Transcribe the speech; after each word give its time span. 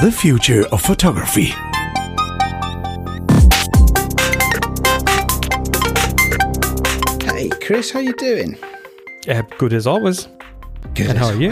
The 0.00 0.12
future 0.12 0.64
of 0.68 0.80
photography. 0.80 1.46
Hey, 7.26 7.48
Chris, 7.60 7.90
how 7.90 7.98
you 7.98 8.12
doing? 8.12 8.56
Uh, 9.28 9.42
good 9.58 9.72
as 9.72 9.88
always. 9.88 10.28
Good. 10.94 11.08
And 11.08 11.18
how 11.18 11.26
are 11.26 11.34
you? 11.34 11.50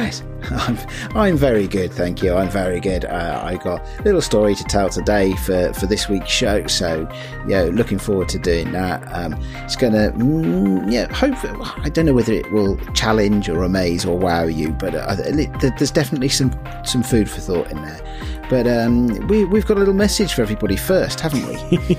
I'm, 0.50 0.78
I'm 1.14 1.36
very 1.36 1.66
good, 1.66 1.92
thank 1.92 2.22
you. 2.22 2.34
I'm 2.34 2.50
very 2.50 2.80
good. 2.80 3.04
Uh, 3.04 3.40
I 3.42 3.56
got 3.56 3.80
a 3.98 4.02
little 4.02 4.20
story 4.20 4.54
to 4.54 4.64
tell 4.64 4.88
today 4.88 5.34
for, 5.36 5.72
for 5.74 5.86
this 5.86 6.08
week's 6.08 6.30
show, 6.30 6.66
so 6.66 7.08
yeah, 7.46 7.62
looking 7.62 7.98
forward 7.98 8.28
to 8.30 8.38
doing 8.38 8.72
that. 8.72 9.02
Um, 9.12 9.34
it's 9.64 9.76
gonna, 9.76 10.12
mm, 10.12 10.90
yeah, 10.90 11.12
hopefully, 11.12 11.54
I 11.78 11.88
don't 11.88 12.06
know 12.06 12.14
whether 12.14 12.32
it 12.32 12.50
will 12.52 12.76
challenge 12.94 13.48
or 13.48 13.62
amaze 13.62 14.04
or 14.04 14.18
wow 14.18 14.44
you, 14.44 14.70
but 14.70 14.94
uh, 14.94 15.14
there's 15.14 15.90
definitely 15.90 16.28
some 16.28 16.52
some 16.84 17.02
food 17.02 17.28
for 17.28 17.40
thought 17.40 17.70
in 17.70 17.82
there. 17.82 18.00
But 18.48 18.68
um, 18.68 19.08
we, 19.26 19.44
we've 19.44 19.66
got 19.66 19.76
a 19.76 19.80
little 19.80 19.94
message 19.94 20.34
for 20.34 20.42
everybody 20.42 20.76
first, 20.76 21.18
haven't 21.18 21.46
we? 21.46 21.96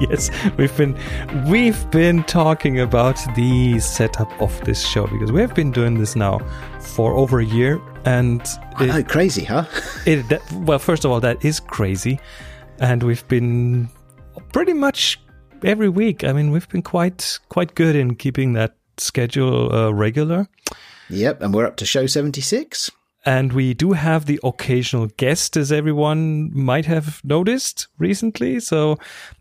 yes, 0.08 0.30
we've 0.56 0.76
been 0.76 0.96
we've 1.46 1.90
been 1.90 2.22
talking 2.24 2.78
about 2.80 3.18
the 3.34 3.80
setup 3.80 4.30
of 4.40 4.58
this 4.64 4.86
show 4.86 5.08
because 5.08 5.32
we 5.32 5.40
have 5.40 5.54
been 5.54 5.72
doing 5.72 5.98
this 5.98 6.14
now 6.14 6.38
for 6.78 7.14
over 7.14 7.40
a 7.40 7.44
year, 7.44 7.80
and 8.04 8.42
I 8.76 8.86
know, 8.86 9.02
crazy, 9.02 9.44
huh? 9.44 9.64
it 10.06 10.28
that, 10.28 10.42
well, 10.52 10.78
first 10.78 11.04
of 11.04 11.10
all, 11.10 11.20
that 11.20 11.44
is 11.44 11.60
crazy, 11.60 12.20
and 12.78 13.02
we've 13.02 13.26
been 13.28 13.88
pretty 14.52 14.72
much 14.72 15.20
every 15.64 15.88
week. 15.88 16.24
I 16.24 16.32
mean, 16.32 16.50
we've 16.50 16.68
been 16.68 16.82
quite 16.82 17.38
quite 17.48 17.74
good 17.74 17.96
in 17.96 18.14
keeping 18.14 18.52
that 18.54 18.76
schedule 18.98 19.74
uh, 19.74 19.90
regular. 19.90 20.48
Yep, 21.10 21.42
and 21.42 21.54
we're 21.54 21.66
up 21.66 21.76
to 21.76 21.86
show 21.86 22.06
seventy 22.06 22.40
six. 22.40 22.90
And 23.26 23.52
we 23.52 23.74
do 23.74 23.92
have 23.92 24.24
the 24.24 24.40
occasional 24.42 25.08
guest, 25.18 25.56
as 25.56 25.70
everyone 25.70 26.50
might 26.56 26.86
have 26.86 27.20
noticed 27.24 27.88
recently. 27.98 28.58
So 28.60 28.96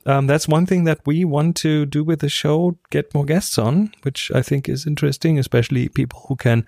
um, 0.05 0.27
that's 0.27 0.47
one 0.47 0.65
thing 0.65 0.83
that 0.85 0.99
we 1.05 1.23
want 1.23 1.55
to 1.57 1.85
do 1.85 2.03
with 2.03 2.19
the 2.19 2.27
show 2.27 2.77
get 2.89 3.13
more 3.13 3.23
guests 3.23 3.57
on, 3.57 3.93
which 4.01 4.29
I 4.33 4.41
think 4.41 4.67
is 4.67 4.87
interesting, 4.87 5.39
especially 5.39 5.87
people 5.87 6.25
who 6.27 6.35
can 6.35 6.65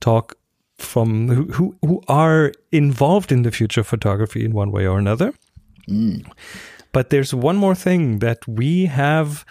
talk 0.00 0.36
from 0.78 1.28
who, 1.28 1.76
who, 1.82 2.02
are 2.08 2.52
involved 2.70 3.32
in 3.32 3.42
the 3.42 3.50
future 3.50 3.80
of 3.80 3.86
photography 3.86 4.44
in 4.44 4.52
one 4.52 4.70
way 4.70 4.86
or 4.86 4.98
another. 4.98 5.34
Mm. 5.88 6.30
But 6.92 7.10
there's 7.10 7.34
one 7.34 7.56
more 7.56 7.74
thing 7.74 8.20
that 8.20 8.46
we 8.46 8.86
have 8.86 9.44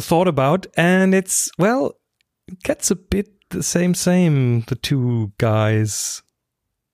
thought 0.00 0.28
about, 0.28 0.66
and 0.76 1.14
it's, 1.14 1.50
well, 1.58 1.96
it 2.48 2.62
gets 2.62 2.90
a 2.90 2.96
bit 2.96 3.28
the 3.50 3.62
same, 3.62 3.94
same. 3.94 4.62
The 4.62 4.76
two 4.76 5.32
guys 5.38 6.22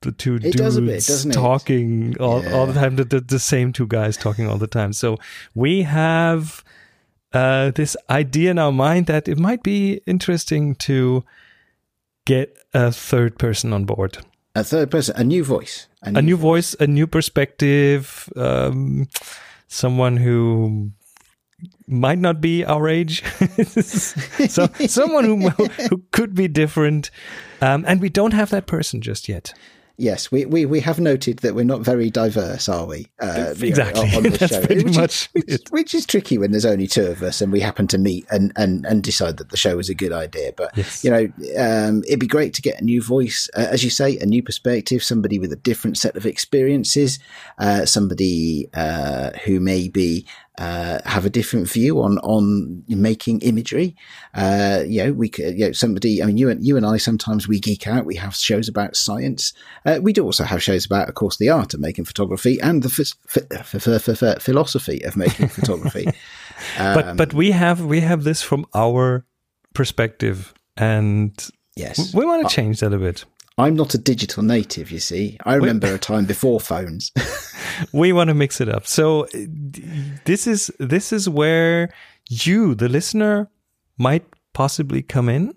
the 0.03 0.13
two 0.13 0.37
it 0.37 0.57
dudes 0.57 1.25
bit, 1.25 1.33
talking 1.33 2.17
all, 2.21 2.43
yeah. 2.43 2.53
all, 2.53 2.67
the 2.67 2.75
time, 2.75 2.97
the, 2.97 3.05
the, 3.05 3.21
the, 3.21 3.39
same 3.39 3.73
two 3.73 3.87
guys 3.87 4.17
talking 4.17 4.49
all 4.49 4.59
the 4.59 4.67
time. 4.67 4.93
So 4.93 5.17
we 5.55 5.83
have 5.83 6.63
uh, 7.33 7.71
this 7.71 7.97
idea 8.11 8.51
in 8.51 8.59
our 8.59 8.73
mind 8.73 9.07
that 9.07 9.29
it 9.29 9.39
might 9.39 9.63
be 9.63 10.01
interesting 10.07 10.75
to 10.77 11.25
get 12.25 12.57
a 12.75 12.93
third 12.93 13.39
person 13.39 13.73
on 13.73 13.85
board. 13.85 14.19
A 14.55 14.65
third 14.65 14.91
person, 14.91 15.17
a 15.17 15.25
new 15.25 15.45
voice. 15.45 15.87
A 16.03 16.13
new, 16.13 16.19
a 16.19 16.23
new 16.23 16.37
voice. 16.37 16.75
voice. 16.75 16.81
a 16.81 16.87
new 16.87 17.07
perspective, 17.07 18.29
um, 18.37 19.09
someone 19.69 20.17
who 20.17 20.91
might 21.87 22.19
not 22.19 22.41
be 22.41 22.65
our 22.65 22.89
age, 22.89 23.23
so 23.65 24.67
someone 24.87 25.25
who 25.25 25.49
who 25.49 26.03
could 26.11 26.35
be 26.35 26.49
different, 26.49 27.11
um, 27.61 27.85
and 27.87 28.01
we 28.01 28.09
don't 28.09 28.35
have 28.35 28.51
that 28.51 28.67
person 28.67 29.01
just 29.01 29.29
yet 29.29 29.55
yes, 30.03 30.33
we, 30.33 30.45
we, 30.45 30.67
we 30.67 30.81
have 30.81 30.99
noted 30.99 31.39
that 31.39 31.55
we're 31.55 31.65
not 31.65 31.81
very 31.81 32.11
diverse, 32.11 32.69
are 32.69 32.87
we? 32.87 33.07
Uh, 33.21 33.55
exactly. 33.61 34.05
You 34.07 34.11
know, 34.11 34.17
on 34.17 34.23
the 34.25 34.49
show, 34.49 34.67
pretty 34.67 34.85
which 34.85 34.97
much 34.97 35.31
is, 35.35 35.45
which, 35.47 35.63
which, 35.71 35.95
is 35.95 36.05
tricky 36.05 36.39
when 36.39 36.51
there's 36.51 36.67
only 36.67 36.89
two 36.89 37.07
of 37.07 37.23
us 37.23 37.41
and 37.41 37.53
we 37.53 37.61
happen 37.61 37.87
to 37.89 37.99
meet 37.99 38.27
and, 38.31 38.53
and, 38.57 38.85
and 38.85 39.03
decide 39.03 39.37
that 39.37 39.51
the 39.51 39.57
show 39.57 39.79
is 39.79 39.89
a 39.89 39.95
good 39.95 40.13
idea. 40.13 40.53
But 40.57 40.77
yes. 40.77 41.05
you 41.05 41.11
know, 41.11 41.33
um, 41.57 42.03
it'd 42.07 42.19
be 42.19 42.27
great 42.27 42.53
to 42.55 42.63
get 42.63 42.81
a 42.81 42.85
new 42.85 43.01
voice, 43.01 43.49
uh, 43.57 43.69
as 43.71 43.85
you 43.85 43.91
say, 43.91 44.19
a 44.19 44.27
new 44.27 44.43
perspective, 44.43 45.05
somebody 45.05 45.39
with 45.39 45.53
a 45.53 45.57
different 45.57 45.97
set 45.97 46.17
of 46.17 46.27
experiences, 46.27 47.21
uh, 47.59 47.87
somebody 47.87 48.69
uh, 48.75 49.31
who 49.45 49.61
may 49.61 49.89
be 49.89 50.27
uh, 50.59 50.99
have 51.07 51.25
a 51.25 51.31
different 51.31 51.69
view 51.69 52.03
on 52.03 52.19
on 52.19 52.85
making 52.89 53.41
imagery. 53.41 53.97
Uh, 54.35 54.83
you 54.87 55.03
know, 55.05 55.13
we 55.13 55.29
could, 55.29 55.59
you 55.59 55.67
know, 55.67 55.73
somebody. 55.73 56.23
I 56.23 56.27
mean, 56.27 56.37
you 56.37 56.51
and 56.51 56.65
you 56.65 56.77
and 56.77 56.85
I 56.85 56.99
sometimes 56.99 57.49
we 57.49 57.59
geek 57.59 57.87
out. 57.87 58.05
We 58.05 58.17
have 58.17 58.35
shows 58.35 58.69
about 58.69 58.95
science. 58.95 59.55
Uh, 59.87 60.01
we 60.03 60.13
do 60.13 60.25
also 60.25 60.45
have 60.45 60.63
shows 60.63 60.85
about, 60.85 61.09
of 61.09 61.15
course, 61.15 61.39
the 61.39 61.49
art 61.49 61.73
of 61.73 61.81
making 61.81 62.05
photography 62.05 62.61
and 62.61 62.83
the 62.83 62.89
f- 62.91 63.47
f- 63.75 64.09
f- 64.09 64.43
philosophy 64.43 65.03
of 65.05 65.17
making 65.17 65.49
photography. 65.59 66.07
um, 66.79 66.95
but 66.95 67.17
but 67.17 67.35
we 67.35 67.53
have 67.53 67.85
we 67.85 68.01
have 68.01 68.25
this 68.25 68.43
from 68.43 68.67
our 68.75 69.25
perspective, 69.73 70.53
and 70.77 71.33
yes, 71.77 72.15
we 72.15 72.27
want 72.27 72.47
to 72.47 72.55
change 72.55 72.81
that 72.81 72.93
a 72.93 72.99
bit. 72.99 73.25
I'm 73.59 73.77
not 73.77 73.95
a 73.95 73.99
digital 73.99 74.43
native, 74.43 74.91
you 74.91 74.99
see. 74.99 75.37
I 75.45 75.55
remember 75.55 75.95
a 75.95 75.99
time 75.99 76.25
before 76.25 76.59
phones. 76.59 77.13
we 77.93 78.13
want 78.13 78.29
to 78.29 78.35
mix 78.35 78.61
it 78.61 78.69
up. 78.69 78.87
So 78.87 79.29
this 79.33 80.47
is 80.47 80.71
this 80.79 81.13
is 81.13 81.29
where 81.29 81.91
you, 82.29 82.75
the 82.75 82.89
listener, 82.89 83.51
might 83.99 84.25
possibly 84.55 85.03
come 85.03 85.29
in 85.29 85.55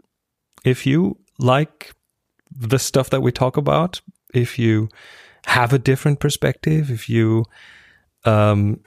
if 0.66 0.86
you 0.86 1.18
like 1.40 1.94
the 2.52 2.80
stuff 2.80 3.10
that 3.12 3.22
we 3.22 3.32
talk 3.32 3.56
about, 3.56 4.02
if 4.34 4.60
you 4.60 4.90
have 5.46 5.72
a 5.72 5.80
different 5.80 6.20
perspective, 6.20 6.90
if 6.92 7.08
you 7.08 7.46
um 8.26 8.82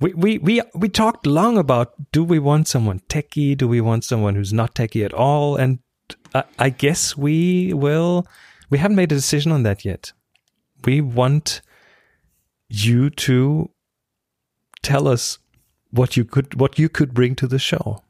we, 0.00 0.12
we 0.14 0.38
we 0.38 0.62
we 0.74 0.88
talked 0.88 1.26
long 1.26 1.56
about 1.56 1.92
do 2.12 2.24
we 2.24 2.38
want 2.38 2.68
someone 2.68 3.00
techie, 3.08 3.56
do 3.56 3.68
we 3.68 3.80
want 3.80 4.04
someone 4.04 4.34
who's 4.34 4.52
not 4.52 4.74
techie 4.74 5.04
at 5.04 5.14
all, 5.14 5.56
and 5.56 5.78
I 6.58 6.70
guess 6.70 7.16
we 7.16 7.72
will. 7.72 8.26
We 8.70 8.78
haven't 8.78 8.96
made 8.96 9.12
a 9.12 9.16
decision 9.16 9.52
on 9.52 9.62
that 9.62 9.84
yet. 9.84 10.12
We 10.84 11.00
want 11.00 11.60
you 12.68 13.10
to 13.10 13.70
tell 14.82 15.08
us 15.08 15.38
what 15.90 16.16
you 16.16 16.24
could 16.24 16.58
what 16.58 16.78
you 16.78 16.88
could 16.88 17.14
bring 17.14 17.34
to 17.36 17.46
the 17.46 17.58
show. 17.58 18.02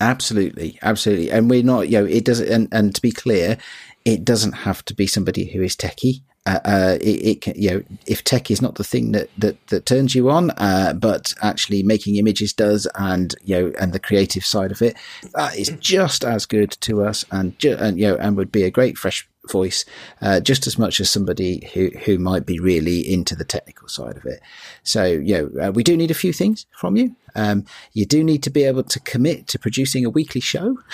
Absolutely, 0.00 0.78
absolutely, 0.82 1.30
and 1.30 1.50
we're 1.50 1.62
not. 1.62 1.88
You 1.88 2.00
know, 2.00 2.06
it 2.06 2.24
doesn't. 2.24 2.48
And, 2.48 2.68
and 2.72 2.94
to 2.94 3.02
be 3.02 3.12
clear, 3.12 3.58
it 4.04 4.24
doesn't 4.24 4.52
have 4.52 4.84
to 4.86 4.94
be 4.94 5.06
somebody 5.06 5.44
who 5.46 5.62
is 5.62 5.76
techie. 5.76 6.22
Uh, 6.46 6.58
uh, 6.64 6.98
it, 7.02 7.46
it, 7.46 7.56
you 7.56 7.70
know, 7.70 7.82
if 8.06 8.24
tech 8.24 8.50
is 8.50 8.62
not 8.62 8.76
the 8.76 8.84
thing 8.84 9.12
that 9.12 9.28
that, 9.36 9.66
that 9.66 9.84
turns 9.84 10.14
you 10.14 10.30
on, 10.30 10.50
uh, 10.52 10.94
but 10.94 11.34
actually 11.42 11.82
making 11.82 12.16
images 12.16 12.52
does, 12.52 12.86
and 12.94 13.34
you 13.44 13.56
know, 13.56 13.72
and 13.78 13.92
the 13.92 14.00
creative 14.00 14.44
side 14.44 14.72
of 14.72 14.80
it, 14.80 14.96
that 15.34 15.56
is 15.56 15.68
just 15.80 16.24
as 16.24 16.46
good 16.46 16.70
to 16.80 17.02
us, 17.04 17.26
and, 17.30 17.58
ju- 17.58 17.76
and 17.78 17.98
you 17.98 18.08
know, 18.08 18.16
and 18.16 18.36
would 18.38 18.50
be 18.50 18.62
a 18.62 18.70
great 18.70 18.96
fresh 18.96 19.28
voice, 19.50 19.84
uh, 20.22 20.40
just 20.40 20.66
as 20.66 20.78
much 20.78 20.98
as 20.98 21.10
somebody 21.10 21.68
who 21.74 21.90
who 22.04 22.18
might 22.18 22.46
be 22.46 22.58
really 22.58 23.00
into 23.00 23.36
the 23.36 23.44
technical 23.44 23.88
side 23.88 24.16
of 24.16 24.24
it. 24.24 24.40
So, 24.82 25.04
you 25.04 25.50
know, 25.54 25.68
uh, 25.68 25.72
we 25.72 25.82
do 25.82 25.96
need 25.96 26.10
a 26.10 26.14
few 26.14 26.32
things 26.32 26.66
from 26.72 26.96
you. 26.96 27.16
Um, 27.34 27.64
you 27.92 28.06
do 28.06 28.24
need 28.24 28.42
to 28.44 28.50
be 28.50 28.64
able 28.64 28.84
to 28.84 29.00
commit 29.00 29.46
to 29.48 29.58
producing 29.58 30.04
a 30.04 30.10
weekly 30.10 30.40
show. 30.40 30.78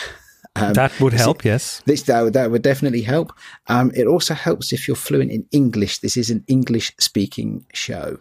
Um, 0.57 0.73
that 0.75 0.99
would 1.01 1.13
help, 1.13 1.45
yes. 1.45 1.83
This 1.85 2.03
that, 2.03 2.33
that 2.33 2.51
would 2.51 2.63
definitely 2.63 3.03
help. 3.03 3.33
Um, 3.69 3.93
it 3.95 4.07
also 4.07 4.35
helps 4.35 4.73
if 4.73 4.89
you're 4.89 4.97
fluent 4.97 5.31
in 5.31 5.47
English. 5.53 5.99
This 5.99 6.17
is 6.17 6.31
an 6.31 6.45
English 6.49 6.93
speaking 6.99 7.65
show. 7.73 8.19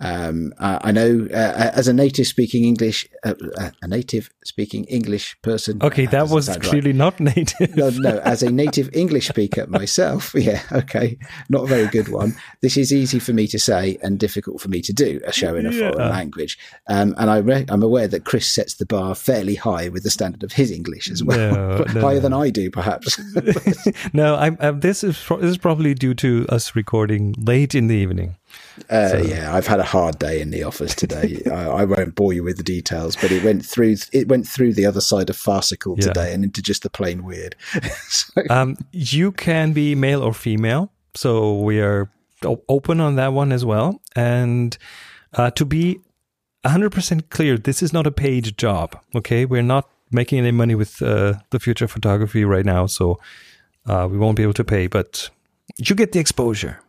Um, 0.00 0.54
uh, 0.58 0.78
I 0.82 0.92
know 0.92 1.26
uh, 1.30 1.70
as 1.74 1.88
a 1.88 1.92
native 1.92 2.26
speaking 2.28 2.64
English, 2.64 3.06
uh, 3.24 3.34
a 3.82 3.88
native 3.88 4.30
speaking 4.44 4.84
English 4.84 5.36
person. 5.42 5.82
Okay, 5.82 6.06
that 6.06 6.28
was 6.28 6.48
clearly 6.58 6.92
right. 6.92 6.96
not 6.96 7.20
native. 7.36 7.76
no, 7.76 7.90
no, 7.90 8.18
as 8.20 8.44
a 8.44 8.50
native 8.50 8.90
English 8.92 9.26
speaker 9.28 9.66
myself, 9.66 10.32
yeah, 10.36 10.62
okay, 10.70 11.18
not 11.48 11.64
a 11.64 11.66
very 11.66 11.86
good 11.88 12.08
one. 12.08 12.36
This 12.62 12.76
is 12.76 12.92
easy 12.92 13.18
for 13.18 13.32
me 13.32 13.48
to 13.48 13.58
say 13.58 13.98
and 14.02 14.20
difficult 14.20 14.60
for 14.60 14.68
me 14.68 14.82
to 14.82 14.92
do 14.92 15.20
a 15.26 15.32
show 15.32 15.56
in 15.56 15.66
a 15.66 15.72
yeah. 15.72 15.90
foreign 15.90 16.10
language. 16.10 16.58
Um, 16.88 17.14
and 17.18 17.28
I 17.28 17.38
re- 17.38 17.66
I'm 17.68 17.82
aware 17.82 18.06
that 18.06 18.24
Chris 18.24 18.46
sets 18.46 18.74
the 18.74 18.86
bar 18.86 19.16
fairly 19.16 19.56
high 19.56 19.88
with 19.88 20.04
the 20.04 20.10
standard 20.10 20.44
of 20.44 20.52
his 20.52 20.70
English 20.70 21.10
as 21.10 21.24
well, 21.24 21.54
no, 21.54 21.78
no. 21.94 22.00
higher 22.00 22.20
than 22.20 22.32
I 22.32 22.50
do, 22.50 22.70
perhaps. 22.70 23.20
no, 24.12 24.36
I'm, 24.36 24.56
I'm, 24.60 24.78
this 24.78 25.02
is 25.02 25.20
pro- 25.20 25.38
this 25.38 25.50
is 25.50 25.58
probably 25.58 25.94
due 25.94 26.14
to 26.14 26.46
us 26.50 26.76
recording 26.76 27.34
late 27.36 27.74
in 27.74 27.88
the 27.88 27.96
evening. 27.96 28.36
Uh, 28.90 29.08
so. 29.08 29.16
Yeah, 29.18 29.54
I've 29.54 29.66
had 29.66 29.80
a 29.80 29.84
hard 29.84 30.18
day 30.18 30.40
in 30.40 30.50
the 30.50 30.62
office 30.62 30.94
today. 30.94 31.42
I, 31.50 31.64
I, 31.64 31.84
won't 31.84 32.14
bore 32.14 32.32
you 32.32 32.42
with 32.42 32.56
the 32.56 32.62
details, 32.62 33.16
but 33.16 33.30
it 33.30 33.42
went 33.44 33.64
through 33.64 33.96
it 34.12 34.28
went 34.28 34.46
through 34.46 34.74
the 34.74 34.86
other 34.86 35.00
side 35.00 35.30
of 35.30 35.36
farcical 35.36 35.96
yeah. 35.98 36.06
today 36.06 36.34
and 36.34 36.44
into 36.44 36.62
just 36.62 36.82
the 36.82 36.90
plain 36.90 37.24
weird. 37.24 37.56
so. 38.08 38.42
um, 38.50 38.76
you 38.92 39.32
can 39.32 39.72
be 39.72 39.94
male 39.94 40.22
or 40.22 40.32
female, 40.32 40.92
so 41.14 41.58
we 41.58 41.80
are 41.80 42.10
open 42.68 43.00
on 43.00 43.16
that 43.16 43.32
one 43.32 43.52
as 43.52 43.64
well. 43.64 44.00
And 44.14 44.76
uh, 45.34 45.50
to 45.52 45.64
be 45.64 46.00
100% 46.64 47.30
clear, 47.30 47.58
this 47.58 47.82
is 47.82 47.92
not 47.92 48.06
a 48.06 48.10
paid 48.10 48.56
job. 48.56 48.98
Okay, 49.14 49.44
we're 49.44 49.62
not 49.62 49.88
making 50.10 50.38
any 50.38 50.52
money 50.52 50.74
with 50.74 51.02
uh, 51.02 51.34
the 51.50 51.58
future 51.58 51.88
photography 51.88 52.44
right 52.44 52.64
now, 52.64 52.86
so 52.86 53.18
uh, 53.86 54.08
we 54.10 54.18
won't 54.18 54.36
be 54.36 54.42
able 54.42 54.54
to 54.54 54.64
pay, 54.64 54.86
but 54.86 55.30
you 55.76 55.94
get 55.94 56.12
the 56.12 56.18
exposure. 56.18 56.80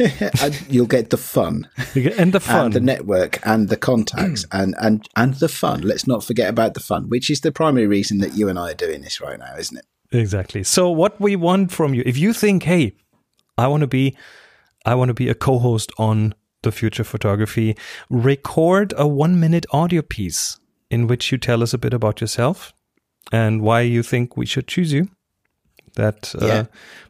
and 0.42 0.66
you'll 0.68 0.86
get 0.86 1.10
the 1.10 1.16
fun 1.16 1.68
get- 1.94 2.18
and 2.18 2.32
the 2.32 2.40
fun. 2.40 2.66
and 2.66 2.74
the 2.74 2.80
network 2.80 3.38
and 3.46 3.68
the 3.68 3.76
contacts 3.76 4.46
mm. 4.46 4.62
and, 4.62 4.74
and, 4.80 5.08
and 5.16 5.34
the 5.34 5.48
fun. 5.48 5.82
Let's 5.82 6.06
not 6.06 6.24
forget 6.24 6.48
about 6.48 6.74
the 6.74 6.80
fun, 6.80 7.08
which 7.08 7.30
is 7.30 7.40
the 7.40 7.52
primary 7.52 7.86
reason 7.86 8.18
that 8.18 8.34
you 8.34 8.48
and 8.48 8.58
I 8.58 8.72
are 8.72 8.74
doing 8.74 9.02
this 9.02 9.20
right 9.20 9.38
now, 9.38 9.54
isn't 9.56 9.76
it? 9.76 9.86
Exactly. 10.12 10.64
So 10.64 10.90
what 10.90 11.20
we 11.20 11.36
want 11.36 11.70
from 11.70 11.94
you, 11.94 12.02
if 12.06 12.16
you 12.16 12.32
think, 12.32 12.64
hey, 12.64 12.94
I 13.58 13.68
want 13.68 13.82
to 13.82 13.86
be, 13.86 14.16
I 14.84 14.94
want 14.94 15.08
to 15.08 15.14
be 15.14 15.28
a 15.28 15.34
co-host 15.34 15.92
on 15.98 16.34
the 16.62 16.72
future 16.72 17.04
photography, 17.04 17.76
record 18.08 18.92
a 18.96 19.06
one-minute 19.06 19.66
audio 19.70 20.02
piece 20.02 20.58
in 20.90 21.06
which 21.06 21.30
you 21.30 21.38
tell 21.38 21.62
us 21.62 21.72
a 21.72 21.78
bit 21.78 21.94
about 21.94 22.20
yourself 22.20 22.72
and 23.30 23.62
why 23.62 23.80
you 23.82 24.02
think 24.02 24.36
we 24.36 24.46
should 24.46 24.66
choose 24.66 24.92
you. 24.92 25.08
That 25.96 26.32
uh, 26.40 26.46
Yeah. 26.46 26.64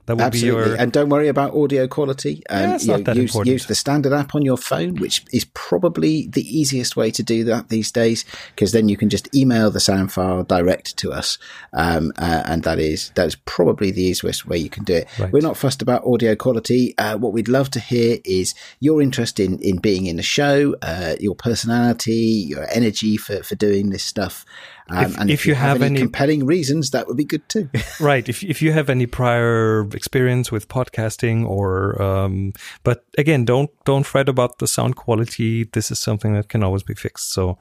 that 0.06 0.16
would 0.16 0.24
Absolutely. 0.24 0.62
be 0.64 0.70
your 0.70 0.80
And 0.80 0.90
don't 0.92 1.08
worry 1.10 1.28
about 1.28 1.54
audio 1.54 1.86
quality. 1.86 2.42
Um, 2.50 2.60
Yeah, 2.62 2.74
it's 2.74 2.86
you 2.86 2.92
not 2.92 3.04
that 3.04 3.16
use, 3.16 3.30
important. 3.30 3.52
use 3.52 3.66
the 3.66 3.74
standard 3.74 4.12
app 4.12 4.34
on 4.34 4.42
your 4.42 4.56
phone, 4.56 4.96
which 4.96 5.24
is 5.32 5.44
probably 5.54 6.26
the 6.32 6.42
easiest 6.42 6.96
way 6.96 7.10
to 7.12 7.22
do 7.22 7.44
that 7.44 7.68
these 7.68 7.92
days, 7.92 8.24
because 8.54 8.72
then 8.72 8.88
you 8.88 8.96
can 8.96 9.08
just 9.08 9.32
email 9.34 9.70
the 9.70 9.80
sound 9.80 10.10
file 10.12 10.42
direct 10.42 10.96
to 10.96 11.12
us, 11.12 11.38
um, 11.72 12.12
uh, 12.18 12.42
and 12.46 12.62
that 12.64 12.78
is 12.78 13.12
that 13.14 13.26
is 13.26 13.36
probably 13.44 13.90
the 13.92 14.02
easiest 14.02 14.46
way 14.46 14.58
you 14.58 14.70
can 14.70 14.84
do 14.84 14.94
it. 14.94 15.08
Right. 15.18 15.32
We're 15.32 15.42
not 15.42 15.56
fussed 15.56 15.82
about 15.82 16.02
audio 16.04 16.34
quality. 16.34 16.94
Uh, 16.98 17.16
what 17.18 17.32
we'd 17.32 17.48
love 17.48 17.70
to 17.70 17.80
hear 17.80 18.18
is 18.24 18.54
your 18.80 19.00
interest 19.02 19.38
in 19.38 19.58
in 19.60 19.76
being 19.78 20.06
in 20.06 20.16
the 20.16 20.22
show, 20.22 20.74
uh, 20.82 21.14
your 21.20 21.34
personality, 21.36 22.46
your 22.48 22.66
energy 22.72 23.16
for 23.16 23.42
for 23.42 23.54
doing 23.54 23.90
this 23.90 24.02
stuff. 24.04 24.44
Um, 24.90 25.04
If- 25.04 25.18
and 25.18 25.30
if 25.30 25.46
you 25.46 25.54
have 25.54 25.82
any- 25.82 26.00
compelling 26.00 26.44
reasons, 26.46 26.90
that 26.90 27.06
would 27.06 27.16
be 27.16 27.24
good 27.24 27.48
too. 27.48 27.68
right. 28.00 28.28
If 28.28 28.42
if 28.42 28.60
you 28.62 28.72
have 28.72 28.90
any 28.90 29.06
prior 29.06 29.86
experience 29.94 30.50
with 30.52 30.66
podcasting 30.68 31.46
or 31.46 32.00
um 32.02 32.52
but 32.82 33.04
again 33.18 33.44
don't 33.44 33.70
don't 33.84 34.04
fret 34.06 34.28
about 34.28 34.58
the 34.58 34.66
sound 34.66 34.96
quality. 34.96 35.64
This 35.72 35.90
is 35.90 35.98
something 35.98 36.34
that 36.34 36.48
can 36.48 36.62
always 36.62 36.82
be 36.82 36.94
fixed. 36.94 37.32
So 37.32 37.58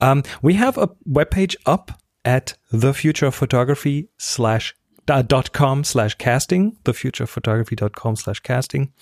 um 0.00 0.22
we 0.42 0.54
have 0.54 0.78
a 0.78 0.88
webpage 1.08 1.56
up 1.66 1.90
at 2.24 2.54
thefuturephotography 2.72 4.08
slash 4.18 4.74
uh, 5.08 5.22
dot 5.22 5.52
com 5.52 5.84
slash 5.84 6.14
casting 6.16 6.76
thefuturephotography.com 6.84 8.16
slash 8.16 8.40
casting. 8.40 8.92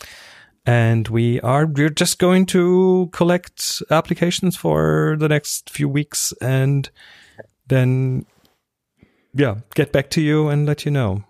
And 0.65 1.09
we 1.09 1.41
are 1.43 1.67
we're 1.67 1.91
just 1.91 2.19
going 2.19 2.47
to 2.47 3.09
collect 3.13 3.83
applications 3.91 4.57
for 4.57 5.17
the 5.19 5.29
next 5.29 5.71
few 5.71 5.89
weeks 5.89 6.33
and 6.41 6.91
then 7.69 8.27
yeah 9.35 9.57
get 9.75 9.93
back 9.93 10.11
to 10.11 10.21
you 10.21 10.49
and 10.49 10.67
let 10.67 10.85
you 10.85 10.91
know 10.91 11.25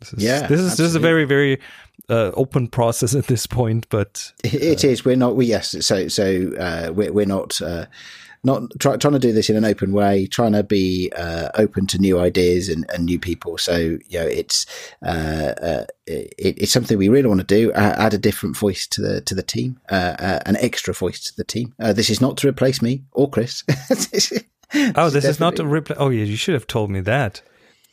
this 0.00 0.12
is 0.14 0.24
Yeah, 0.24 0.46
this 0.46 0.60
is 0.60 0.76
this 0.76 0.86
is 0.86 0.94
a 0.94 1.00
very 1.00 1.24
very 1.24 1.60
uh, 2.08 2.32
open 2.34 2.66
process 2.68 3.14
at 3.14 3.26
this 3.26 3.46
point 3.46 3.88
but 3.88 4.32
It 4.42 4.84
is. 4.84 5.04
We're 5.04 5.16
not. 5.16 5.36
We 5.36 5.46
yes. 5.46 5.76
So 5.84 6.08
so 6.08 6.52
uh, 6.58 6.92
we're 6.92 7.12
we're 7.12 7.26
not. 7.26 7.60
Uh, 7.60 7.86
not 8.44 8.62
try, 8.80 8.96
trying 8.96 9.12
to 9.12 9.20
do 9.20 9.32
this 9.32 9.48
in 9.48 9.56
an 9.56 9.64
open 9.64 9.92
way, 9.92 10.26
trying 10.26 10.52
to 10.52 10.64
be 10.64 11.12
uh, 11.16 11.50
open 11.54 11.86
to 11.86 11.98
new 11.98 12.18
ideas 12.18 12.68
and, 12.68 12.84
and 12.92 13.06
new 13.06 13.18
people. 13.18 13.56
So 13.56 13.76
you 14.08 14.18
know, 14.18 14.26
it's 14.26 14.66
uh, 15.04 15.54
uh, 15.62 15.84
it, 16.06 16.34
it's 16.58 16.72
something 16.72 16.98
we 16.98 17.08
really 17.08 17.28
want 17.28 17.40
to 17.40 17.46
do. 17.46 17.72
Uh, 17.72 17.94
add 17.98 18.14
a 18.14 18.18
different 18.18 18.56
voice 18.56 18.86
to 18.88 19.00
the 19.00 19.20
to 19.20 19.34
the 19.34 19.42
team, 19.42 19.78
uh, 19.90 20.16
uh, 20.18 20.40
an 20.44 20.56
extra 20.56 20.92
voice 20.92 21.20
to 21.24 21.36
the 21.36 21.44
team. 21.44 21.74
Uh, 21.78 21.92
this 21.92 22.10
is 22.10 22.20
not 22.20 22.36
to 22.38 22.48
replace 22.48 22.82
me 22.82 23.04
or 23.12 23.30
Chris. 23.30 23.62
oh 24.96 25.10
this 25.10 25.24
is 25.24 25.38
not 25.40 25.58
a 25.58 25.66
reply 25.66 25.96
oh 25.98 26.08
yeah 26.10 26.24
you 26.24 26.36
should 26.36 26.54
have 26.54 26.66
told 26.66 26.90
me 26.90 27.00
that 27.00 27.42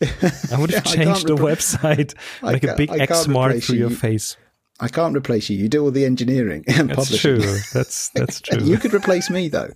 i 0.01 0.57
would 0.59 0.71
have 0.71 0.87
I 0.87 0.95
changed 0.95 1.27
the 1.27 1.35
repl- 1.35 1.55
website 1.55 2.13
I 2.43 2.53
make 2.53 2.63
a 2.63 2.75
big 2.75 2.89
x 2.91 3.27
mark 3.27 3.57
through 3.61 3.77
your 3.77 3.89
face 3.89 4.37
I 4.81 4.87
can't 4.87 5.13
replace 5.13 5.49
you. 5.49 5.57
You 5.57 5.67
do 5.67 5.83
all 5.83 5.91
the 5.91 6.05
engineering 6.05 6.63
and 6.67 6.89
that's 6.89 7.09
publishing. 7.09 7.41
true 7.41 7.57
that's 7.73 8.09
that's 8.11 8.39
true 8.39 8.63
You 8.63 8.77
could 8.77 8.93
replace 8.93 9.29
me 9.29 9.49
though. 9.49 9.71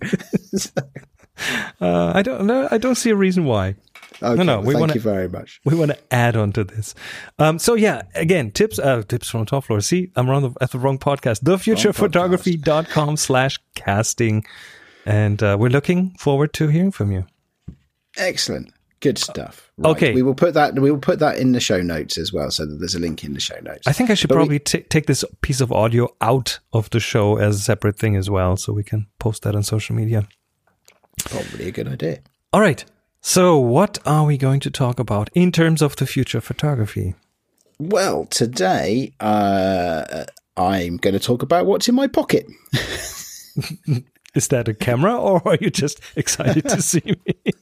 uh, 1.80 2.12
i 2.14 2.22
don't 2.22 2.46
know 2.46 2.68
i 2.70 2.78
don't 2.78 2.94
see 2.94 3.10
a 3.10 3.16
reason 3.16 3.44
why 3.44 3.74
Okay, 4.22 4.44
no, 4.44 4.58
well, 4.58 4.62
we 4.62 4.72
thank 4.74 4.80
wanna- 4.80 4.94
you 4.94 5.00
very 5.00 5.28
much. 5.28 5.60
we 5.64 5.74
want 5.74 5.90
to 5.90 5.98
add 6.14 6.36
on 6.36 6.52
to 6.52 6.62
this. 6.62 6.94
Um, 7.40 7.58
so 7.58 7.74
yeah, 7.74 8.02
again, 8.14 8.52
tips, 8.52 8.78
uh, 8.78 9.02
tips 9.02 9.28
from 9.28 9.40
the 9.40 9.46
top 9.46 9.64
floor. 9.64 9.80
See, 9.80 10.12
I'm 10.14 10.28
on 10.30 10.42
the, 10.42 10.52
at 10.60 10.70
the 10.70 10.78
wrong 10.78 10.98
podcast, 10.98 11.42
thefuturephotography.com 11.42 13.16
slash 13.16 13.58
casting. 13.74 14.44
And, 15.06 15.42
uh, 15.42 15.56
we're 15.58 15.68
looking 15.70 16.10
forward 16.18 16.52
to 16.54 16.68
hearing 16.68 16.90
from 16.92 17.12
you. 17.12 17.26
Excellent. 18.16 18.72
Good 19.00 19.18
stuff. 19.18 19.70
Right. 19.76 19.90
Okay. 19.90 20.14
We 20.14 20.22
will 20.22 20.34
put 20.34 20.54
that 20.54 20.78
we 20.78 20.90
will 20.90 20.98
put 20.98 21.18
that 21.18 21.36
in 21.36 21.52
the 21.52 21.60
show 21.60 21.82
notes 21.82 22.16
as 22.16 22.32
well, 22.32 22.50
so 22.50 22.64
that 22.64 22.76
there's 22.78 22.94
a 22.94 22.98
link 22.98 23.22
in 23.22 23.34
the 23.34 23.40
show 23.40 23.58
notes. 23.60 23.86
I 23.86 23.92
think 23.92 24.08
I 24.08 24.14
should 24.14 24.28
But 24.28 24.36
we- 24.36 24.58
probably 24.58 24.58
take 24.60 25.04
this 25.06 25.24
piece 25.42 25.60
of 25.60 25.70
audio 25.70 26.08
out 26.22 26.58
of 26.72 26.88
the 26.88 27.00
show 27.00 27.36
as 27.36 27.56
a 27.56 27.58
separate 27.58 27.98
thing 27.98 28.16
as 28.16 28.30
well. 28.30 28.56
So 28.56 28.72
we 28.72 28.82
can 28.82 29.06
post 29.18 29.42
that 29.42 29.54
on 29.54 29.62
social 29.62 29.94
media. 29.94 30.26
Probably 31.18 31.68
a 31.68 31.70
good 31.70 31.86
idea. 31.88 32.20
All 32.52 32.62
right. 32.62 32.82
So 33.20 33.58
what 33.58 33.98
are 34.06 34.24
we 34.24 34.38
going 34.38 34.60
to 34.60 34.70
talk 34.70 34.98
about 34.98 35.28
in 35.34 35.52
terms 35.52 35.82
of 35.82 35.96
the 35.96 36.06
future 36.06 36.38
of 36.38 36.44
photography? 36.44 37.14
Well, 37.78 38.24
today 38.26 39.12
uh, 39.20 40.24
I'm 40.56 40.96
going 40.96 41.14
to 41.14 41.20
talk 41.20 41.42
about 41.42 41.66
what's 41.66 41.88
in 41.88 41.94
my 41.94 42.06
pocket. 42.06 42.46
Is 44.34 44.48
that 44.48 44.68
a 44.68 44.74
camera 44.74 45.16
or 45.16 45.46
are 45.46 45.58
you 45.60 45.70
just 45.70 46.00
excited 46.16 46.68
to 46.68 46.82
see 46.82 47.16
me? 47.26 47.52